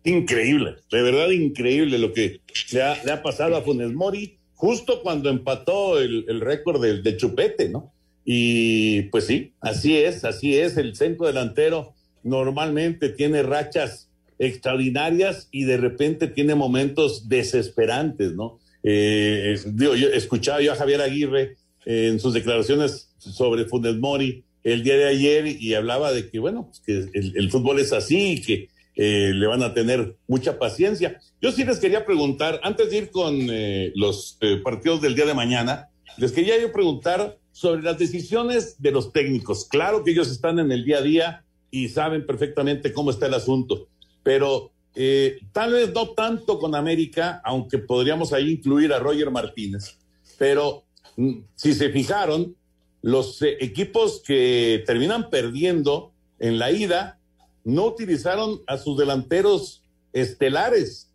[0.04, 5.98] Increíble, de verdad increíble lo que le ha, pasado a Funes Mori justo cuando empató
[5.98, 7.92] el, récord del de Chupete, ¿no?
[8.24, 11.95] Y pues sí, así es, así es, el centro delantero
[12.26, 18.58] normalmente tiene rachas extraordinarias y de repente tiene momentos desesperantes, ¿no?
[18.82, 24.44] Eh, digo, yo escuchaba yo a Javier Aguirre eh, en sus declaraciones sobre Funes Mori
[24.66, 28.32] el día de ayer y hablaba de que, bueno, pues que el, fútbol es así
[28.32, 31.20] y que eh, le van a tener mucha paciencia.
[31.40, 35.24] Yo sí les quería preguntar, antes de ir con eh, los eh, partidos del día
[35.24, 39.68] de mañana, les quería yo preguntar sobre las decisiones de los técnicos.
[39.68, 41.44] Claro que ellos están en el día a día
[41.76, 43.88] y saben perfectamente cómo está el asunto,
[44.22, 49.98] pero eh, tal vez no tanto con América, aunque podríamos ahí incluir a Roger Martínez,
[50.38, 50.84] pero
[51.16, 52.56] mm, si se fijaron,
[53.02, 57.18] los eh, equipos que terminan perdiendo en la ida
[57.62, 59.82] no utilizaron a sus delanteros
[60.14, 61.12] estelares.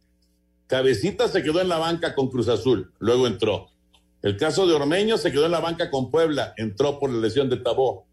[0.68, 3.70] Cabecita se quedó en la banca con Cruz Azul, luego entró.
[4.22, 7.50] El caso de Ormeño se quedó en la banca con Puebla, entró por la lesión
[7.50, 8.06] de Tabó.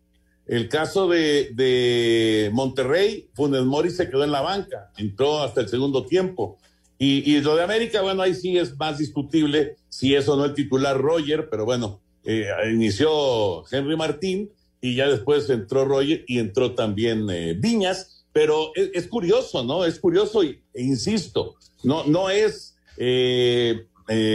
[0.49, 6.07] El caso de, Monterrey, Funes Mori se quedó en la banca, entró hasta el segundo
[6.07, 6.59] tiempo.
[6.99, 10.99] Y, lo de América, bueno, ahí sí es más discutible si eso no el titular
[10.99, 17.29] Roger, pero bueno, eh, inició Henry Martín y ya después entró Roger y entró también
[17.31, 19.85] eh, Viñas, pero es, es, curioso, ¿no?
[19.85, 23.87] Es curioso y, e insisto, no, no es eh,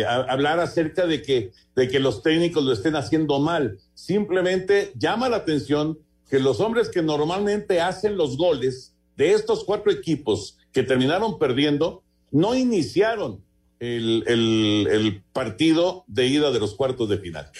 [0.08, 3.80] hablar acerca de que, de que los técnicos lo estén haciendo mal.
[3.94, 9.92] Simplemente llama la atención que los hombres que normalmente hacen los goles de estos cuatro
[9.92, 13.44] equipos que terminaron perdiendo, no iniciaron
[13.80, 17.52] el, partido de ida de los cuartos de final.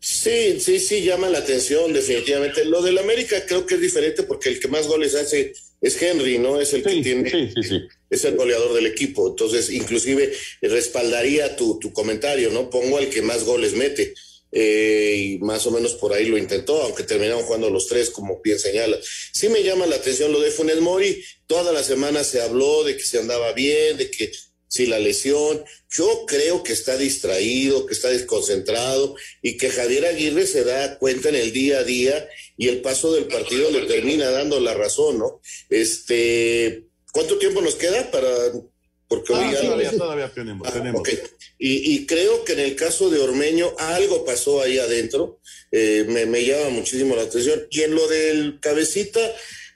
[0.00, 2.64] Sí, sí, sí, llama la atención, definitivamente.
[2.64, 6.38] Lo del América creo que es diferente porque el que más goles hace es Henry,
[6.38, 6.60] ¿no?
[6.60, 7.80] Es el que tiene, sí, sí, sí.
[8.10, 9.28] es el goleador del equipo.
[9.28, 12.68] Entonces, inclusive respaldaría tu, tu comentario, ¿no?
[12.70, 14.14] Pongo al que más goles mete.
[14.50, 18.40] Eh, y más o menos por ahí lo intentó, aunque terminaron jugando los tres, como
[18.42, 18.98] bien señala.
[19.32, 21.22] Sí me llama la atención lo de Funes Mori.
[21.46, 24.32] Toda la semana se habló de que se andaba bien, de que
[24.68, 30.46] si la lesión, yo creo que está distraído, que está desconcentrado y que Javier Aguirre
[30.46, 34.30] se da cuenta en el día a día y el paso del partido le termina
[34.30, 35.40] dando la razón, ¿no?
[35.70, 38.28] Este, ¿cuánto tiempo nos queda para
[39.08, 41.08] porque Ah, hoy ya- todavía, todavía tenemos, Ah, tenemos.
[41.58, 45.40] Y, y creo que en el caso de Ormeño algo pasó ahí adentro,
[45.72, 47.66] eh, me, me llama muchísimo la atención.
[47.70, 49.20] Y en lo del cabecita,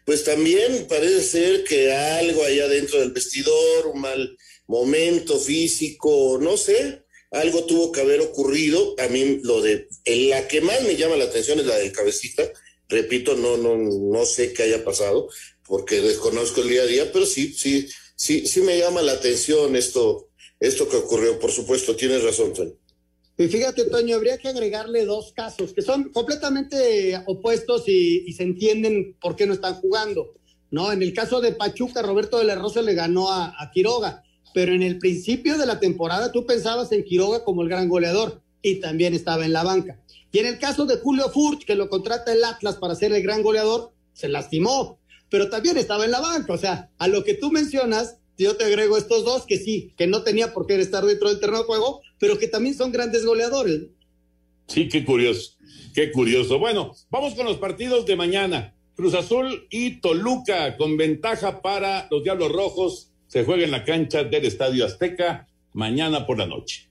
[0.04, 6.56] pues también parece ser que algo ahí adentro del vestidor, un mal momento físico, no
[6.56, 8.94] sé, algo tuvo que haber ocurrido.
[8.98, 11.92] A mí lo de en la que más me llama la atención es la del
[11.92, 12.44] cabecita.
[12.88, 15.28] Repito, no, no, no sé qué haya pasado,
[15.66, 19.74] porque desconozco el día a día, pero sí, sí, sí, sí me llama la atención
[19.76, 20.28] esto,
[20.60, 21.38] esto que ocurrió.
[21.38, 22.74] Por supuesto, tienes razón, Toño.
[23.38, 28.42] Y fíjate, Toño, habría que agregarle dos casos que son completamente opuestos y, y se
[28.42, 30.34] entienden por qué no están jugando.
[30.70, 30.90] ¿no?
[30.90, 34.22] En el caso de Pachuca, Roberto de la Rosa le ganó a, a Quiroga,
[34.54, 38.42] pero en el principio de la temporada tú pensabas en Quiroga como el gran goleador
[38.62, 40.00] y también estaba en la banca.
[40.30, 43.22] Y en el caso de Julio Furch, que lo contrata el Atlas para ser el
[43.22, 46.52] gran goleador, se lastimó, pero también estaba en la banca.
[46.52, 50.06] O sea, a lo que tú mencionas, yo te agrego estos dos que sí, que
[50.06, 53.24] no tenía por qué estar dentro del terreno de juego, pero que también son grandes
[53.24, 53.82] goleadores.
[54.68, 55.52] Sí, qué curioso,
[55.94, 56.58] qué curioso.
[56.58, 58.74] Bueno, vamos con los partidos de mañana.
[58.94, 63.11] Cruz Azul y Toluca con ventaja para los Diablos Rojos.
[63.32, 66.90] Se juega en la cancha del Estadio Azteca mañana por la noche.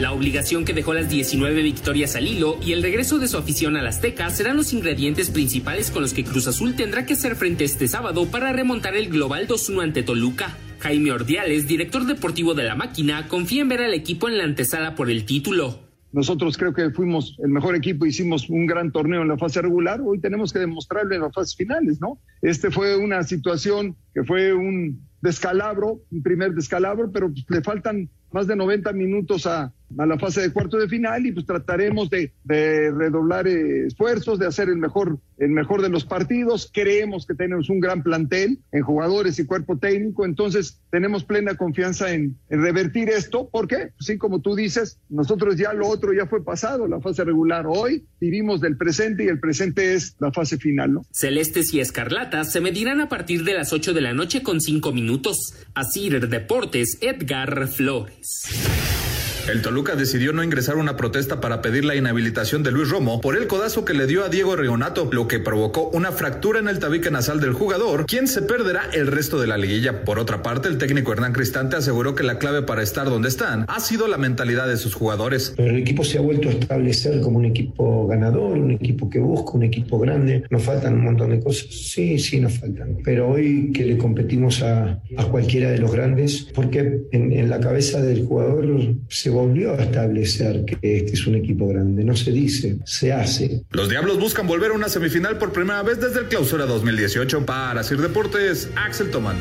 [0.00, 3.76] La obligación que dejó las 19 victorias al hilo y el regreso de su afición
[3.76, 7.64] al Azteca serán los ingredientes principales con los que Cruz Azul tendrá que hacer frente
[7.64, 10.56] este sábado para remontar el global 2-1 ante Toluca.
[10.78, 14.94] Jaime Ordiales, director deportivo de la máquina, confía en ver al equipo en la antesala
[14.94, 15.85] por el título.
[16.16, 20.00] Nosotros creo que fuimos el mejor equipo, hicimos un gran torneo en la fase regular,
[20.02, 22.18] hoy tenemos que demostrarlo en las fases finales, ¿no?
[22.40, 28.46] Este fue una situación que fue un descalabro, un primer descalabro, pero le faltan más
[28.46, 32.32] de 90 minutos a, a la fase de cuarto de final y pues trataremos de,
[32.46, 36.70] redoblar eh, esfuerzos, de hacer el mejor, el mejor de los partidos.
[36.72, 42.12] Creemos que tenemos un gran plantel en jugadores y cuerpo técnico, entonces tenemos plena confianza
[42.12, 46.86] en, revertir esto, porque, sí, como tú dices, nosotros ya lo otro ya fue pasado,
[46.86, 47.66] la fase regular.
[47.68, 51.02] Hoy vivimos del presente y el presente es la fase final, ¿no?
[51.10, 54.92] Celestes y Escarlatas se medirán a partir de las 8 de la noche con 5
[54.92, 55.54] minutos.
[55.74, 59.15] Asir Deportes, Edgar Flores.
[59.48, 63.36] El Toluca decidió no ingresar una protesta para pedir la inhabilitación de Luis Romo por
[63.36, 66.80] el codazo que le dio a Diego Rionato, lo que provocó una fractura en el
[66.80, 70.04] tabique nasal del jugador, quien se perderá el resto de la liguilla.
[70.04, 73.66] Por otra parte, el técnico Hernán Cristante aseguró que la clave para estar donde están
[73.68, 75.54] ha sido la mentalidad de sus jugadores.
[75.56, 79.20] Pero el equipo se ha vuelto a establecer como un equipo ganador, un equipo que
[79.20, 80.42] busca, un equipo grande.
[80.50, 81.68] Nos faltan un montón de cosas.
[81.70, 82.98] Sí, sí, nos faltan.
[83.04, 87.60] Pero hoy que le competimos a, a cualquiera de los grandes, porque en, en la
[87.60, 88.66] cabeza del jugador
[89.08, 92.02] se volvió a establecer que este es un equipo grande.
[92.02, 93.60] No se dice, se hace.
[93.70, 97.44] Los Diablos buscan volver a una semifinal por primera vez desde el clausura 2018.
[97.44, 99.36] Para Sir Deportes, Axel Tomán.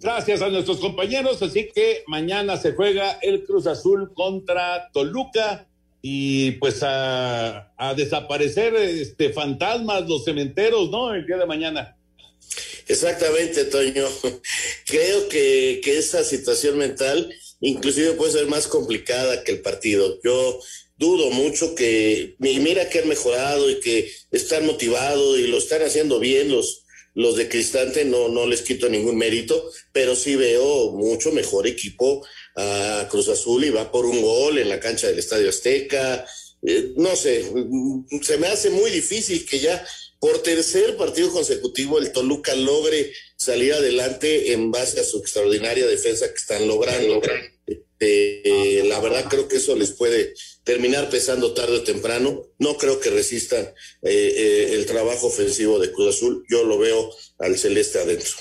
[0.00, 5.66] Gracias a nuestros compañeros, así que mañana se juega el Cruz Azul contra Toluca
[6.00, 11.12] y pues a, a desaparecer este fantasmas, los cementeros, ¿no?
[11.12, 11.96] El día de mañana.
[12.86, 14.04] Exactamente, Toño.
[14.86, 17.34] Creo que, que esa situación mental
[17.64, 20.20] inclusive puede ser más complicada que el partido.
[20.22, 20.60] Yo
[20.96, 25.82] dudo mucho que, y mira que han mejorado y que están motivados y lo están
[25.82, 30.92] haciendo bien los, los de Cristante, no, no les quito ningún mérito, pero sí veo
[30.92, 32.24] mucho mejor equipo
[32.56, 36.26] a Cruz Azul y va por un gol en la cancha del Estadio Azteca.
[36.62, 37.44] Eh, no sé,
[38.22, 39.84] se me hace muy difícil que ya
[40.20, 46.28] por tercer partido consecutivo el Toluca logre salir adelante en base a su extraordinaria defensa
[46.28, 47.20] que están logrando.
[48.00, 50.34] Eh, la verdad creo que eso les puede
[50.64, 52.46] terminar pesando tarde o temprano.
[52.58, 53.64] No creo que resistan
[54.02, 56.44] eh, eh, el trabajo ofensivo de Cruz Azul.
[56.48, 58.32] Yo lo veo al celeste adentro.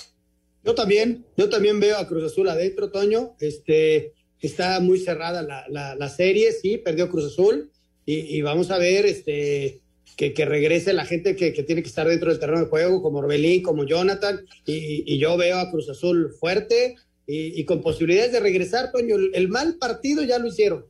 [0.63, 3.35] Yo también, yo también veo a Cruz Azul adentro, Toño.
[3.39, 7.69] Este, está muy cerrada la, la, la serie, sí, perdió Cruz Azul.
[8.05, 9.81] Y, y, vamos a ver este,
[10.17, 13.01] que, que regrese la gente que, que, tiene que estar dentro del terreno de juego,
[13.01, 16.95] como Orbelín, como Jonathan, y, y yo veo a Cruz Azul fuerte
[17.25, 19.15] y, con posibilidades de regresar, Toño.
[19.15, 20.85] El, el, mal partido ya lo hicieron,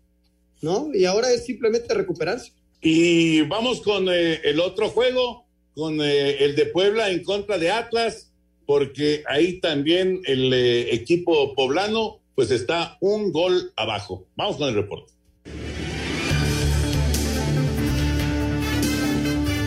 [0.62, 0.90] ¿no?
[0.94, 2.52] Y ahora es simplemente recuperarse.
[2.82, 7.72] Y vamos con eh, el otro juego, con eh, el de Puebla en contra de
[7.72, 8.32] Atlas,
[8.66, 14.28] porque ahí también el eh, equipo poblano pues está un gol abajo.
[14.36, 15.13] Vamos con el reporte.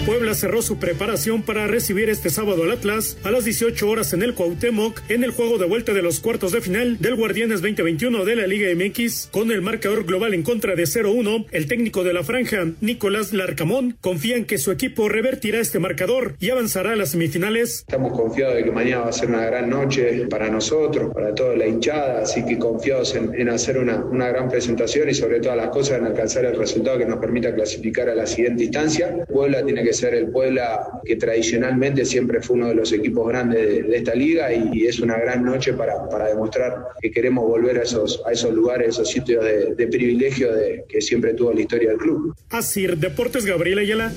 [0.06, 4.22] Puebla cerró su preparación para recibir este sábado al Atlas a las 18 horas en
[4.22, 8.24] el Cuauhtémoc en el juego de vuelta de los cuartos de final del Guardianes 2021
[8.24, 11.46] de la Liga MX con el marcador global en contra de 0-1.
[11.50, 16.36] El técnico de la franja, Nicolás Larcamón, confía en que su equipo revertirá este marcador
[16.38, 17.80] y avanzará a las semifinales.
[17.80, 21.56] Estamos confiados de que mañana va a ser una gran noche para nosotros, para toda
[21.56, 25.70] la hinchada, así que confiados en, hacer una, una gran presentación y sobre todas las
[25.70, 29.24] cosas en alcanzar el resultado que nos permita clasificar a la siguiente instancia.
[29.26, 33.60] Puebla tiene que ser el Puebla que tradicionalmente siempre fue uno de los equipos grandes
[33.60, 37.44] de, de esta liga y, y, es una gran noche para, para, demostrar que queremos
[37.44, 41.52] volver a esos, a esos lugares, esos sitios de, de privilegio de, que siempre tuvo
[41.52, 42.34] la historia del club.
[42.50, 44.12] Así, Deportes Gabriel Ayala.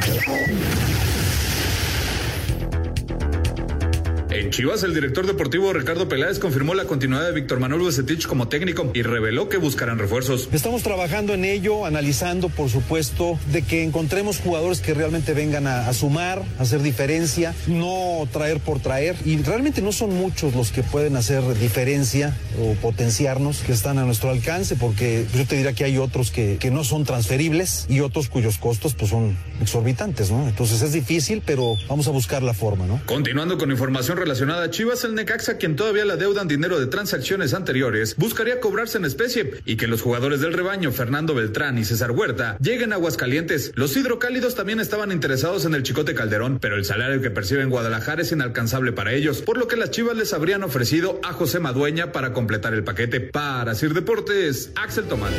[4.36, 8.50] En Chivas, el director deportivo Ricardo Peláez confirmó la continuidad de Víctor Manuel Bucetich como
[8.50, 10.50] técnico y reveló que buscarán refuerzos.
[10.52, 15.88] Estamos trabajando en ello, analizando, por supuesto, de que encontremos jugadores que realmente vengan a,
[15.88, 19.16] a, sumar, a hacer diferencia, no traer por traer.
[19.24, 24.04] Y realmente no son muchos los que pueden hacer diferencia o potenciarnos, que están a
[24.04, 28.02] nuestro alcance, porque yo te diría que hay otros que, que no son transferibles y
[28.02, 30.46] otros cuyos costos pues son exorbitantes, ¿no?
[30.46, 33.00] Entonces es difícil, pero vamos a buscar la forma, ¿no?
[33.06, 37.54] Continuando con información relacionada a Chivas, el Necaxa, quien todavía le deudan dinero de transacciones
[37.54, 42.10] anteriores, buscaría cobrarse en especie y que los jugadores del rebaño, Fernando Beltrán y César
[42.10, 43.72] Huerta, lleguen a Aguascalientes.
[43.76, 47.70] Los hidrocálidos también estaban interesados en el Chicote Calderón, pero el salario que percibe en
[47.70, 51.60] Guadalajara es inalcanzable para ellos, por lo que las Chivas les habrían ofrecido a José
[51.60, 53.20] Madueña para completar el paquete.
[53.20, 55.34] Para Sir Deportes, Axel Tomás.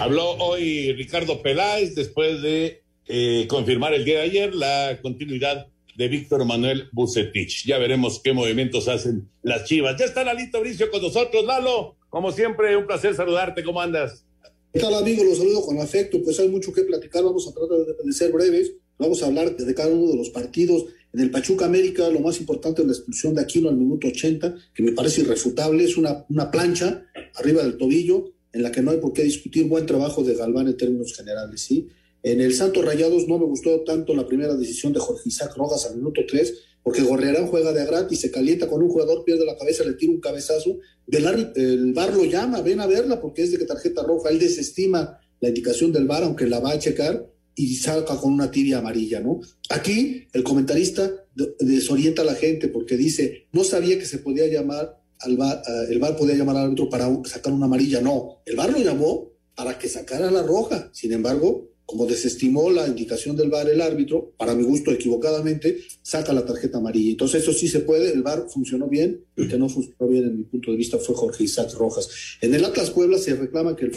[0.00, 6.08] Habló hoy Ricardo Peláez después de eh, confirmar el día de ayer la continuidad de
[6.08, 7.66] Víctor Manuel Bucetich.
[7.66, 9.96] Ya veremos qué movimientos hacen las chivas.
[9.98, 11.96] Ya está Lalito Bricio con nosotros, Lalo.
[12.08, 13.64] Como siempre, un placer saludarte.
[13.64, 14.24] ¿Cómo andas?
[14.72, 15.24] ¿Qué tal, amigo?
[15.24, 16.22] Los saludo con afecto.
[16.22, 17.24] Pues hay mucho que platicar.
[17.24, 18.72] Vamos a tratar de, ser breves.
[18.98, 20.84] Vamos a hablar de cada uno de los partidos.
[21.12, 24.54] En el Pachuca América, lo más importante es la expulsión de Aquino al minuto 80,
[24.74, 25.82] que me parece irrefutable.
[25.82, 29.64] Es una plancha arriba del tobillo en la que no hay por qué discutir.
[29.66, 31.88] Buen trabajo de Galván en términos generales, ¿sí?
[32.22, 35.86] En el Santos Rayados no me gustó tanto la primera decisión de Jorge Isaac Rojas
[35.86, 39.56] al minuto 3, porque Gorrearán juega de gratis, se calienta con un jugador, pierde la
[39.56, 40.78] cabeza, le tira un cabezazo.
[41.06, 44.30] Del el VAR lo llama, ven a verla porque es de que tarjeta roja.
[44.30, 48.50] Él desestima la indicación del VAR, aunque la va a checar, y salga con una
[48.50, 49.40] tibia amarilla, ¿no?
[49.68, 51.12] Aquí el comentarista
[51.58, 55.92] desorienta a la gente porque dice, no sabía que se podía llamar al VAR, uh,
[55.92, 58.00] el VAR podía llamar al árbitro para sacar una amarilla.
[58.00, 60.88] No, el VAR lo llamó para que sacara la roja.
[60.92, 66.34] Sin embargo, como desestimó la indicación del VAR el árbitro, para mi gusto equivocadamente, saca
[66.34, 67.12] la tarjeta amarilla.
[67.12, 70.36] Entonces eso sí se puede, el VAR funcionó bien, el que no funcionó bien en
[70.36, 72.36] mi punto de vista fue Jorge Isaac Rojas.
[72.42, 73.92] En el Atlas Puebla se reclama que el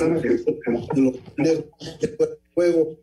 [2.54, 2.98] juego,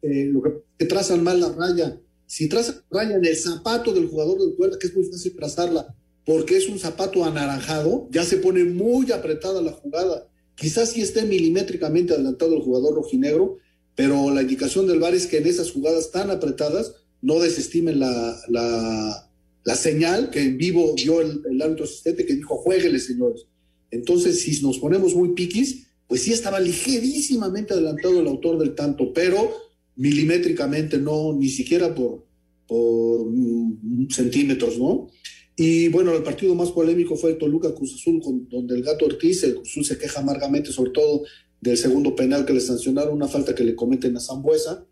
[0.00, 4.08] eh, lo que, que trazan mal la raya, si trazan raya en el zapato del
[4.08, 5.94] jugador del Puebla, que es muy fácil trazarla,
[6.24, 10.26] porque es un zapato anaranjado, ya se pone muy apretada la jugada.
[10.54, 13.58] Quizás sí esté milimétricamente adelantado el jugador rojinegro,
[13.94, 18.36] pero la indicación del VAR es que en esas jugadas tan apretadas no desestimen la,
[18.48, 23.46] la, señal que en vivo dio el, el árbitro asistente que dijo, jueguele, señores.
[23.90, 29.12] Entonces, si nos ponemos muy piquis, pues sí estaba ligerísimamente adelantado el autor del tanto,
[29.12, 29.50] pero
[29.96, 32.26] milimétricamente no, ni siquiera por,
[32.66, 35.08] por mm, centímetros, ¿no?
[35.56, 38.20] Y bueno, el partido más polémico fue el Toluca Cruz Azul,
[38.50, 41.22] donde el gato Ortiz, el Cruz Azul se queja amargamente, sobre todo
[41.64, 44.86] del segundo penal que le sancionaron, una falta que le cometen a Zambuesa.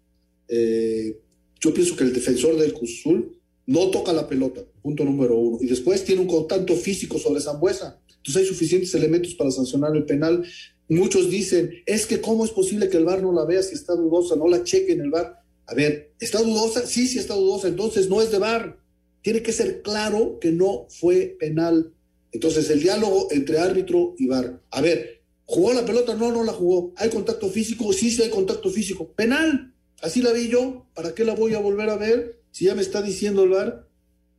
[0.48, 1.18] Eh,
[1.60, 5.58] yo pienso que el defensor del Cruz Azul no toca la pelota, punto número uno.
[5.60, 8.00] Y después tiene un contacto físico sobre Zambuesa.
[8.08, 10.44] Entonces hay suficientes elementos para sancionar el penal.
[10.88, 13.94] Muchos dicen, es que cómo es posible que el VAR no la vea si está
[13.94, 15.40] dudosa, no la cheque en el VAR.
[15.66, 16.86] A ver, ¿está dudosa?
[16.86, 18.82] Sí, sí está dudosa, entonces no es de VAR
[19.22, 21.94] tiene que ser claro que no fue penal.
[22.32, 24.60] Entonces, el diálogo entre árbitro y VAR.
[24.70, 25.21] A ver,
[25.52, 26.14] ¿jugó la pelota?
[26.14, 26.94] No, no la jugó.
[26.96, 27.92] ¿Hay contacto físico?
[27.92, 29.12] Sí, sí hay contacto físico.
[29.12, 29.74] Penal.
[30.00, 30.86] Así la vi yo.
[30.94, 32.40] ¿Para qué la voy a volver a ver?
[32.50, 33.86] Si ya me está diciendo el VAR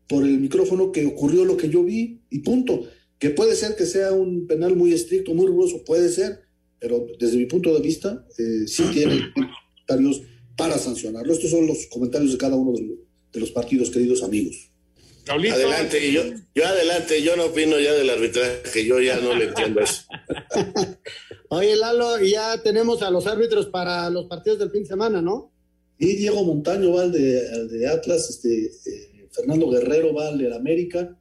[0.08, 2.88] por el micrófono que ocurrió lo que yo vi y punto.
[3.20, 6.42] Que puede ser que sea un penal muy estricto, muy riguroso, puede ser,
[6.80, 10.24] pero desde mi punto de vista eh, sí tiene comentarios
[10.58, 11.32] para sancionarlo.
[11.32, 14.73] Estos son los comentarios de cada uno de los partidos, queridos amigos.
[15.28, 16.22] Adelante, yo,
[16.54, 20.04] yo adelante, yo no opino ya del arbitraje, yo ya no le entiendo eso.
[21.50, 25.52] Oye, Lalo, ya tenemos a los árbitros para los partidos del fin de semana, ¿no?
[25.98, 31.18] Y Diego Montaño va al de, Atlas, este, eh, Fernando Guerrero va al de América,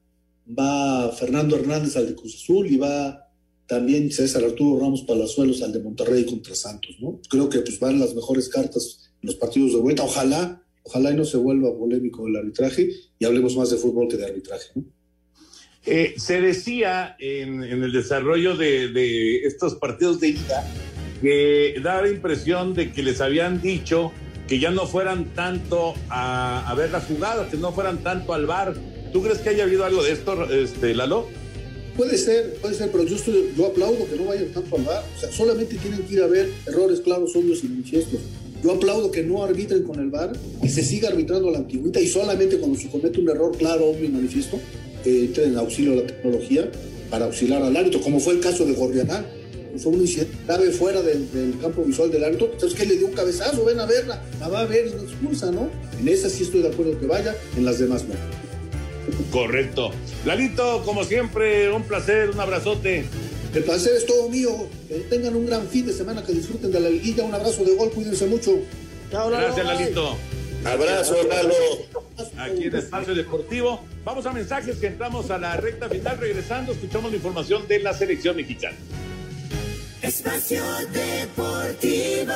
[0.46, 3.28] va Fernando Hernández al de Cruz Azul y va
[3.66, 7.20] también César Arturo Ramos Palazuelos al de Monterrey contra Santos, ¿no?
[7.28, 10.02] Creo que pues van las mejores cartas en los partidos de vuelta.
[10.02, 14.16] Ojalá Ojalá y no se vuelva polémico el arbitraje y hablemos más de fútbol que
[14.16, 14.72] de arbitraje.
[15.84, 20.68] Eh, se decía en, el desarrollo de, estos partidos de ida
[21.20, 24.12] que da la impresión de que les habían dicho
[24.46, 28.74] que ya no fueran tanto a, ver la jugada, que no fueran tanto al bar.
[29.12, 31.28] ¿Tú crees que haya habido algo de esto, este, Lalo?
[31.96, 33.16] Puede ser, puede ser, pero yo,
[33.56, 35.04] yo aplaudo que no vayan tanto al bar.
[35.16, 38.20] O sea, solamente tienen que ir a ver errores claros, obvios y manifiestos.
[38.62, 40.32] Yo aplaudo que no arbitren con el VAR,
[40.62, 43.86] y se siga arbitrando a la antigüita y solamente cuando se comete un error claro,
[43.86, 44.58] obvio y manifiesto,
[45.04, 46.70] eh, entren en auxilio a la tecnología
[47.10, 49.26] para auxiliar al árbitro, como fue el caso de Gordianán.
[49.78, 51.26] Fue un incidente grave fuera del,
[51.60, 52.52] campo visual del árbitro.
[52.58, 52.84] ¿Sabes qué?
[52.84, 55.70] Le dio un cabezazo, ven a verla, la va a ver y no expulsa, ¿no?
[55.98, 58.14] En esa sí estoy de acuerdo que vaya, en las demás no.
[59.30, 59.90] Correcto.
[60.26, 63.04] Lalito, como siempre, un placer, un abrazote.
[63.54, 64.68] El placer es todo mío.
[64.88, 67.24] Que tengan un gran fin de semana, que disfruten de la liguilla.
[67.24, 68.58] Un abrazo de gol, cuídense mucho.
[69.10, 70.16] Chao, Gracias, Lalito.
[70.64, 71.54] Abrazo, Lalo.
[72.38, 73.84] Aquí en Espacio Deportivo.
[74.04, 76.18] Vamos a mensajes que entramos a la recta final.
[76.18, 78.76] Regresando, escuchamos la información de la selección mexicana.
[80.00, 82.32] Espacio Deportivo.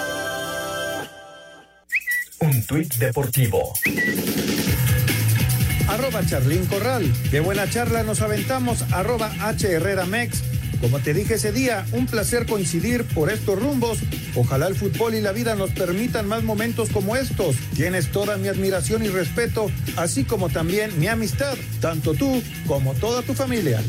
[2.41, 3.73] Un tuit deportivo.
[5.89, 7.11] Arroba Charlín Corral.
[7.31, 8.83] Qué buena charla nos aventamos.
[8.93, 10.43] Arroba H Herrera Mex.
[10.81, 13.99] Como te dije ese día, un placer coincidir por estos rumbos.
[14.35, 17.57] Ojalá el fútbol y la vida nos permitan más momentos como estos.
[17.75, 23.23] Tienes toda mi admiración y respeto, así como también mi amistad, tanto tú como toda
[23.23, 23.81] tu familia.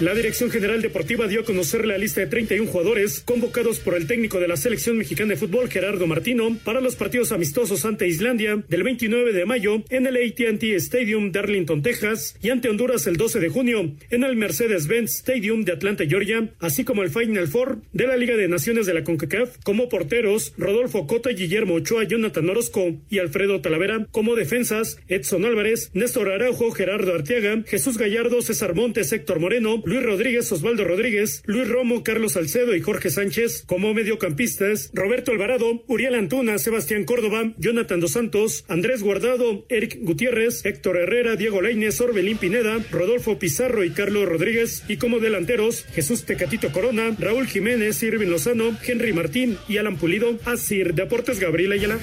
[0.00, 4.08] La Dirección General Deportiva dio a conocer la lista de 31 jugadores convocados por el
[4.08, 8.60] técnico de la selección mexicana de fútbol, Gerardo Martino, para los partidos amistosos ante Islandia
[8.68, 13.16] del 29 de mayo en el ATT Stadium de Arlington, Texas, y ante Honduras el
[13.16, 17.78] 12 de junio en el Mercedes-Benz Stadium de Atlanta, Georgia, así como el Final Four
[17.92, 22.50] de la Liga de Naciones de la CONCACAF, como porteros Rodolfo Cota, Guillermo Ochoa, Jonathan
[22.50, 28.74] Orozco y Alfredo Talavera, como defensas Edson Álvarez, Néstor Araujo, Gerardo Arteaga, Jesús Gallardo, César
[28.74, 33.64] Montes, Héctor Moreno, Luis Rodríguez, Osvaldo Rodríguez, Luis Romo, Carlos Salcedo y Jorge Sánchez.
[33.66, 40.64] Como mediocampistas, Roberto Alvarado, Uriel Antuna, Sebastián Córdoba, Jonathan Dos Santos, Andrés Guardado, Eric Gutiérrez,
[40.64, 44.84] Héctor Herrera, Diego Lainez, Orbelín Pineda, Rodolfo Pizarro y Carlos Rodríguez.
[44.88, 50.38] Y como delanteros Jesús Tecatito Corona, Raúl Jiménez, Irvin Lozano, Henry Martín y Alan Pulido,
[50.44, 51.98] Asir Deportes Gabriel Ayala.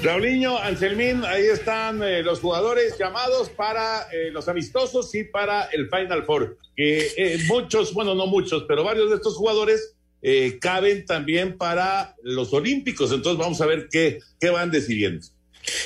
[0.00, 5.90] Raulinho, Anselmín, ahí están eh, los jugadores llamados para eh, los amistosos y para el
[5.90, 6.56] Final Four.
[6.76, 9.94] Que eh, muchos, bueno, no muchos, pero varios de estos jugadores
[10.60, 13.12] caben también para los Olímpicos.
[13.12, 15.26] Entonces vamos a ver qué, qué van decidiendo.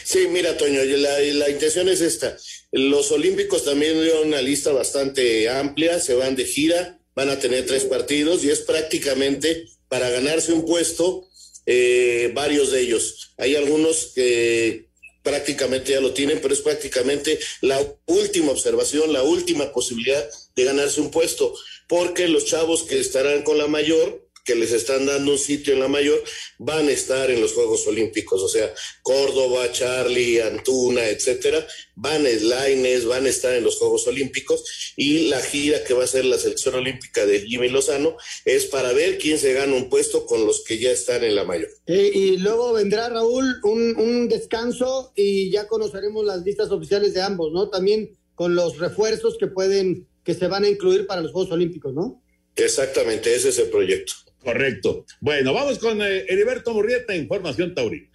[0.05, 2.37] Sí, mira, Toño, la, la intención es esta.
[2.71, 7.67] Los Olímpicos también dieron una lista bastante amplia, se van de gira, van a tener
[7.67, 11.29] tres partidos y es prácticamente para ganarse un puesto
[11.67, 13.33] eh, varios de ellos.
[13.39, 14.87] Hay algunos que
[15.23, 21.01] prácticamente ya lo tienen, pero es prácticamente la última observación, la última posibilidad de ganarse
[21.01, 21.55] un puesto,
[21.89, 25.81] porque los chavos que estarán con la mayor que les están dando un sitio en
[25.81, 26.23] la mayor
[26.59, 28.73] van a estar en los Juegos Olímpicos, o sea,
[29.03, 35.41] Córdoba, Charlie, Antuna, etcétera, van Slaines, van a estar en los Juegos Olímpicos y la
[35.41, 39.39] gira que va a hacer la selección olímpica de Jimmy Lozano es para ver quién
[39.39, 41.69] se gana un puesto con los que ya están en la mayor.
[41.87, 47.23] Eh, y luego vendrá Raúl un, un descanso y ya conoceremos las listas oficiales de
[47.23, 47.69] ambos, ¿no?
[47.69, 51.95] También con los refuerzos que pueden, que se van a incluir para los Juegos Olímpicos,
[51.95, 52.23] ¿no?
[52.57, 54.13] Exactamente, ese es el proyecto.
[54.45, 55.05] Correcto.
[55.21, 58.09] Bueno, vamos con eh, Heriberto Murrieta, Información Taurina.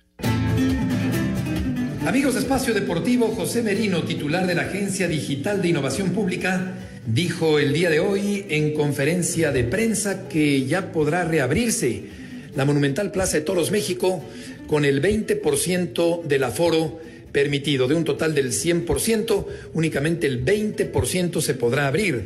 [2.06, 6.74] Amigos de Espacio Deportivo, José Merino, titular de la Agencia Digital de Innovación Pública,
[7.06, 12.04] dijo el día de hoy en conferencia de prensa que ya podrá reabrirse
[12.56, 14.24] la Monumental Plaza de Toros México
[14.68, 17.00] con el 20% del aforo
[17.32, 17.88] permitido.
[17.88, 22.26] De un total del 100%, únicamente el 20% se podrá abrir.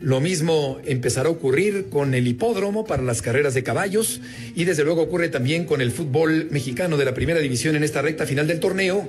[0.00, 4.20] Lo mismo empezará a ocurrir con el hipódromo para las carreras de caballos
[4.54, 8.02] y desde luego ocurre también con el fútbol mexicano de la primera división en esta
[8.02, 9.08] recta final del torneo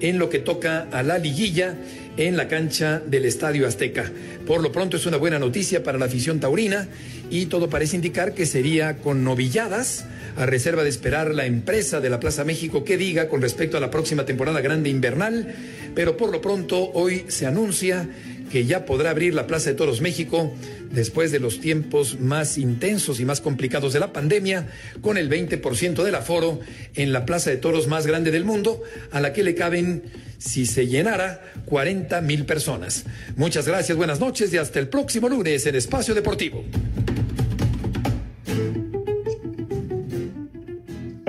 [0.00, 1.76] en lo que toca a la liguilla
[2.16, 4.10] en la cancha del Estadio Azteca.
[4.46, 6.88] Por lo pronto es una buena noticia para la afición taurina
[7.30, 10.04] y todo parece indicar que sería con novilladas
[10.36, 13.80] a reserva de esperar la empresa de la Plaza México que diga con respecto a
[13.80, 15.54] la próxima temporada grande invernal,
[15.94, 18.08] pero por lo pronto hoy se anuncia
[18.54, 20.54] que ya podrá abrir la Plaza de Toros México
[20.92, 24.68] después de los tiempos más intensos y más complicados de la pandemia,
[25.00, 26.60] con el 20% del aforo
[26.94, 28.80] en la Plaza de Toros más grande del mundo,
[29.10, 30.04] a la que le caben,
[30.38, 33.06] si se llenara, 40 mil personas.
[33.34, 36.64] Muchas gracias, buenas noches y hasta el próximo lunes en Espacio Deportivo.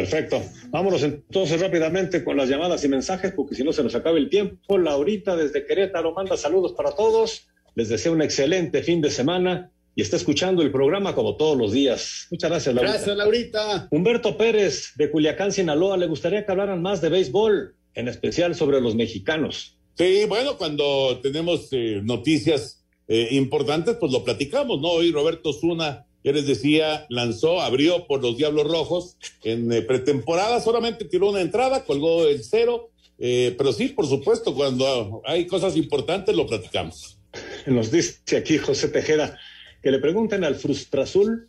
[0.06, 0.43] Perfecto.
[0.70, 4.30] Vámonos entonces rápidamente con las llamadas y mensajes, porque si no se nos acaba el
[4.30, 4.78] tiempo.
[4.78, 7.47] Laurita desde Querétaro manda saludos para todos.
[7.74, 11.72] Les deseo un excelente fin de semana y está escuchando el programa como todos los
[11.72, 12.28] días.
[12.30, 12.97] Muchas gracias, Laurita.
[12.97, 13.88] Gracias, Laurita.
[13.89, 18.82] Humberto Pérez de Culiacán, Sinaloa, le gustaría que hablaran más de béisbol, en especial sobre
[18.82, 19.80] los mexicanos.
[19.95, 24.89] Sí, bueno, cuando tenemos eh, noticias eh, importantes, pues lo platicamos, ¿no?
[24.89, 30.59] Hoy Roberto Zuna ya les decía, lanzó, abrió por los Diablos Rojos en eh, pretemporada,
[30.59, 35.78] solamente tiró una entrada, colgó el cero, eh, pero sí, por supuesto, cuando hay cosas
[35.78, 37.19] importantes lo platicamos.
[37.67, 39.38] Nos dice aquí José Tejeda
[39.84, 41.47] que le pregunten al Frustrazul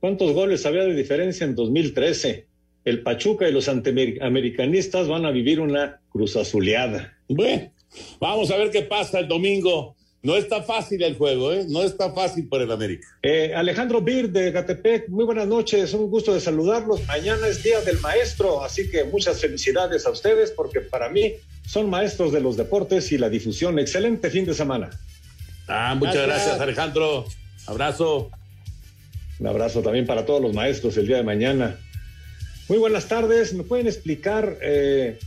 [0.00, 2.46] cuántos goles había de diferencia en 2013.
[2.84, 7.16] El Pachuca y los antiamericanistas van a vivir una cruz azuleada.
[7.26, 7.72] Bueno,
[8.20, 9.96] vamos a ver qué pasa el domingo.
[10.22, 11.64] No está fácil el juego, ¿eh?
[11.66, 13.08] No está fácil por el América.
[13.22, 17.06] Eh, Alejandro Bir de Gatepec, muy buenas noches, un gusto de saludarlos.
[17.06, 21.32] Mañana es Día del Maestro, así que muchas felicidades a ustedes porque para mí
[21.66, 23.78] son maestros de los deportes y la difusión.
[23.78, 24.90] Excelente fin de semana.
[25.66, 27.24] Ah, muchas gracias, gracias Alejandro.
[27.66, 28.30] Abrazo.
[29.38, 31.78] Un abrazo también para todos los maestros el día de mañana.
[32.68, 33.54] Muy buenas tardes.
[33.54, 35.18] ¿Me pueden explicar, eh,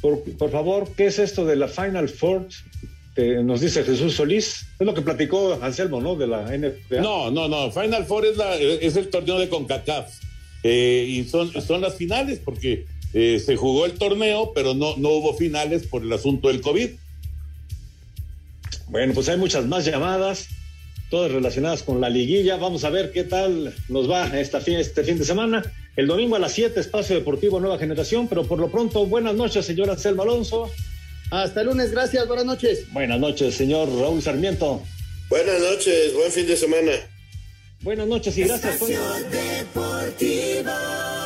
[0.00, 2.46] por, por, favor, qué es esto de la Final Four?
[3.42, 4.66] Nos dice Jesús Solís.
[4.78, 6.16] Es lo que platicó Anselmo, ¿no?
[6.16, 7.00] De la NBA.
[7.00, 7.70] No, no, no.
[7.70, 10.12] Final Four es, la, es el torneo de CONCACAF.
[10.62, 15.10] Eh, y son, son las finales porque eh, se jugó el torneo, pero no, no
[15.10, 16.90] hubo finales por el asunto del COVID.
[18.88, 20.48] Bueno, pues hay muchas más llamadas,
[21.10, 22.56] todas relacionadas con la liguilla.
[22.56, 25.62] Vamos a ver qué tal nos va esta fin, este fin de semana.
[25.96, 29.66] El domingo a las 7, Espacio Deportivo Nueva Generación, pero por lo pronto, buenas noches,
[29.66, 30.70] señor Anselmo Alonso.
[31.30, 32.90] Hasta el lunes, gracias, buenas noches.
[32.92, 34.82] Buenas noches, señor Raúl Sarmiento.
[35.28, 36.92] Buenas noches, buen fin de semana.
[37.82, 38.76] Buenas noches y gracias.
[38.78, 38.92] Pues.
[38.92, 41.17] Estación Deportiva.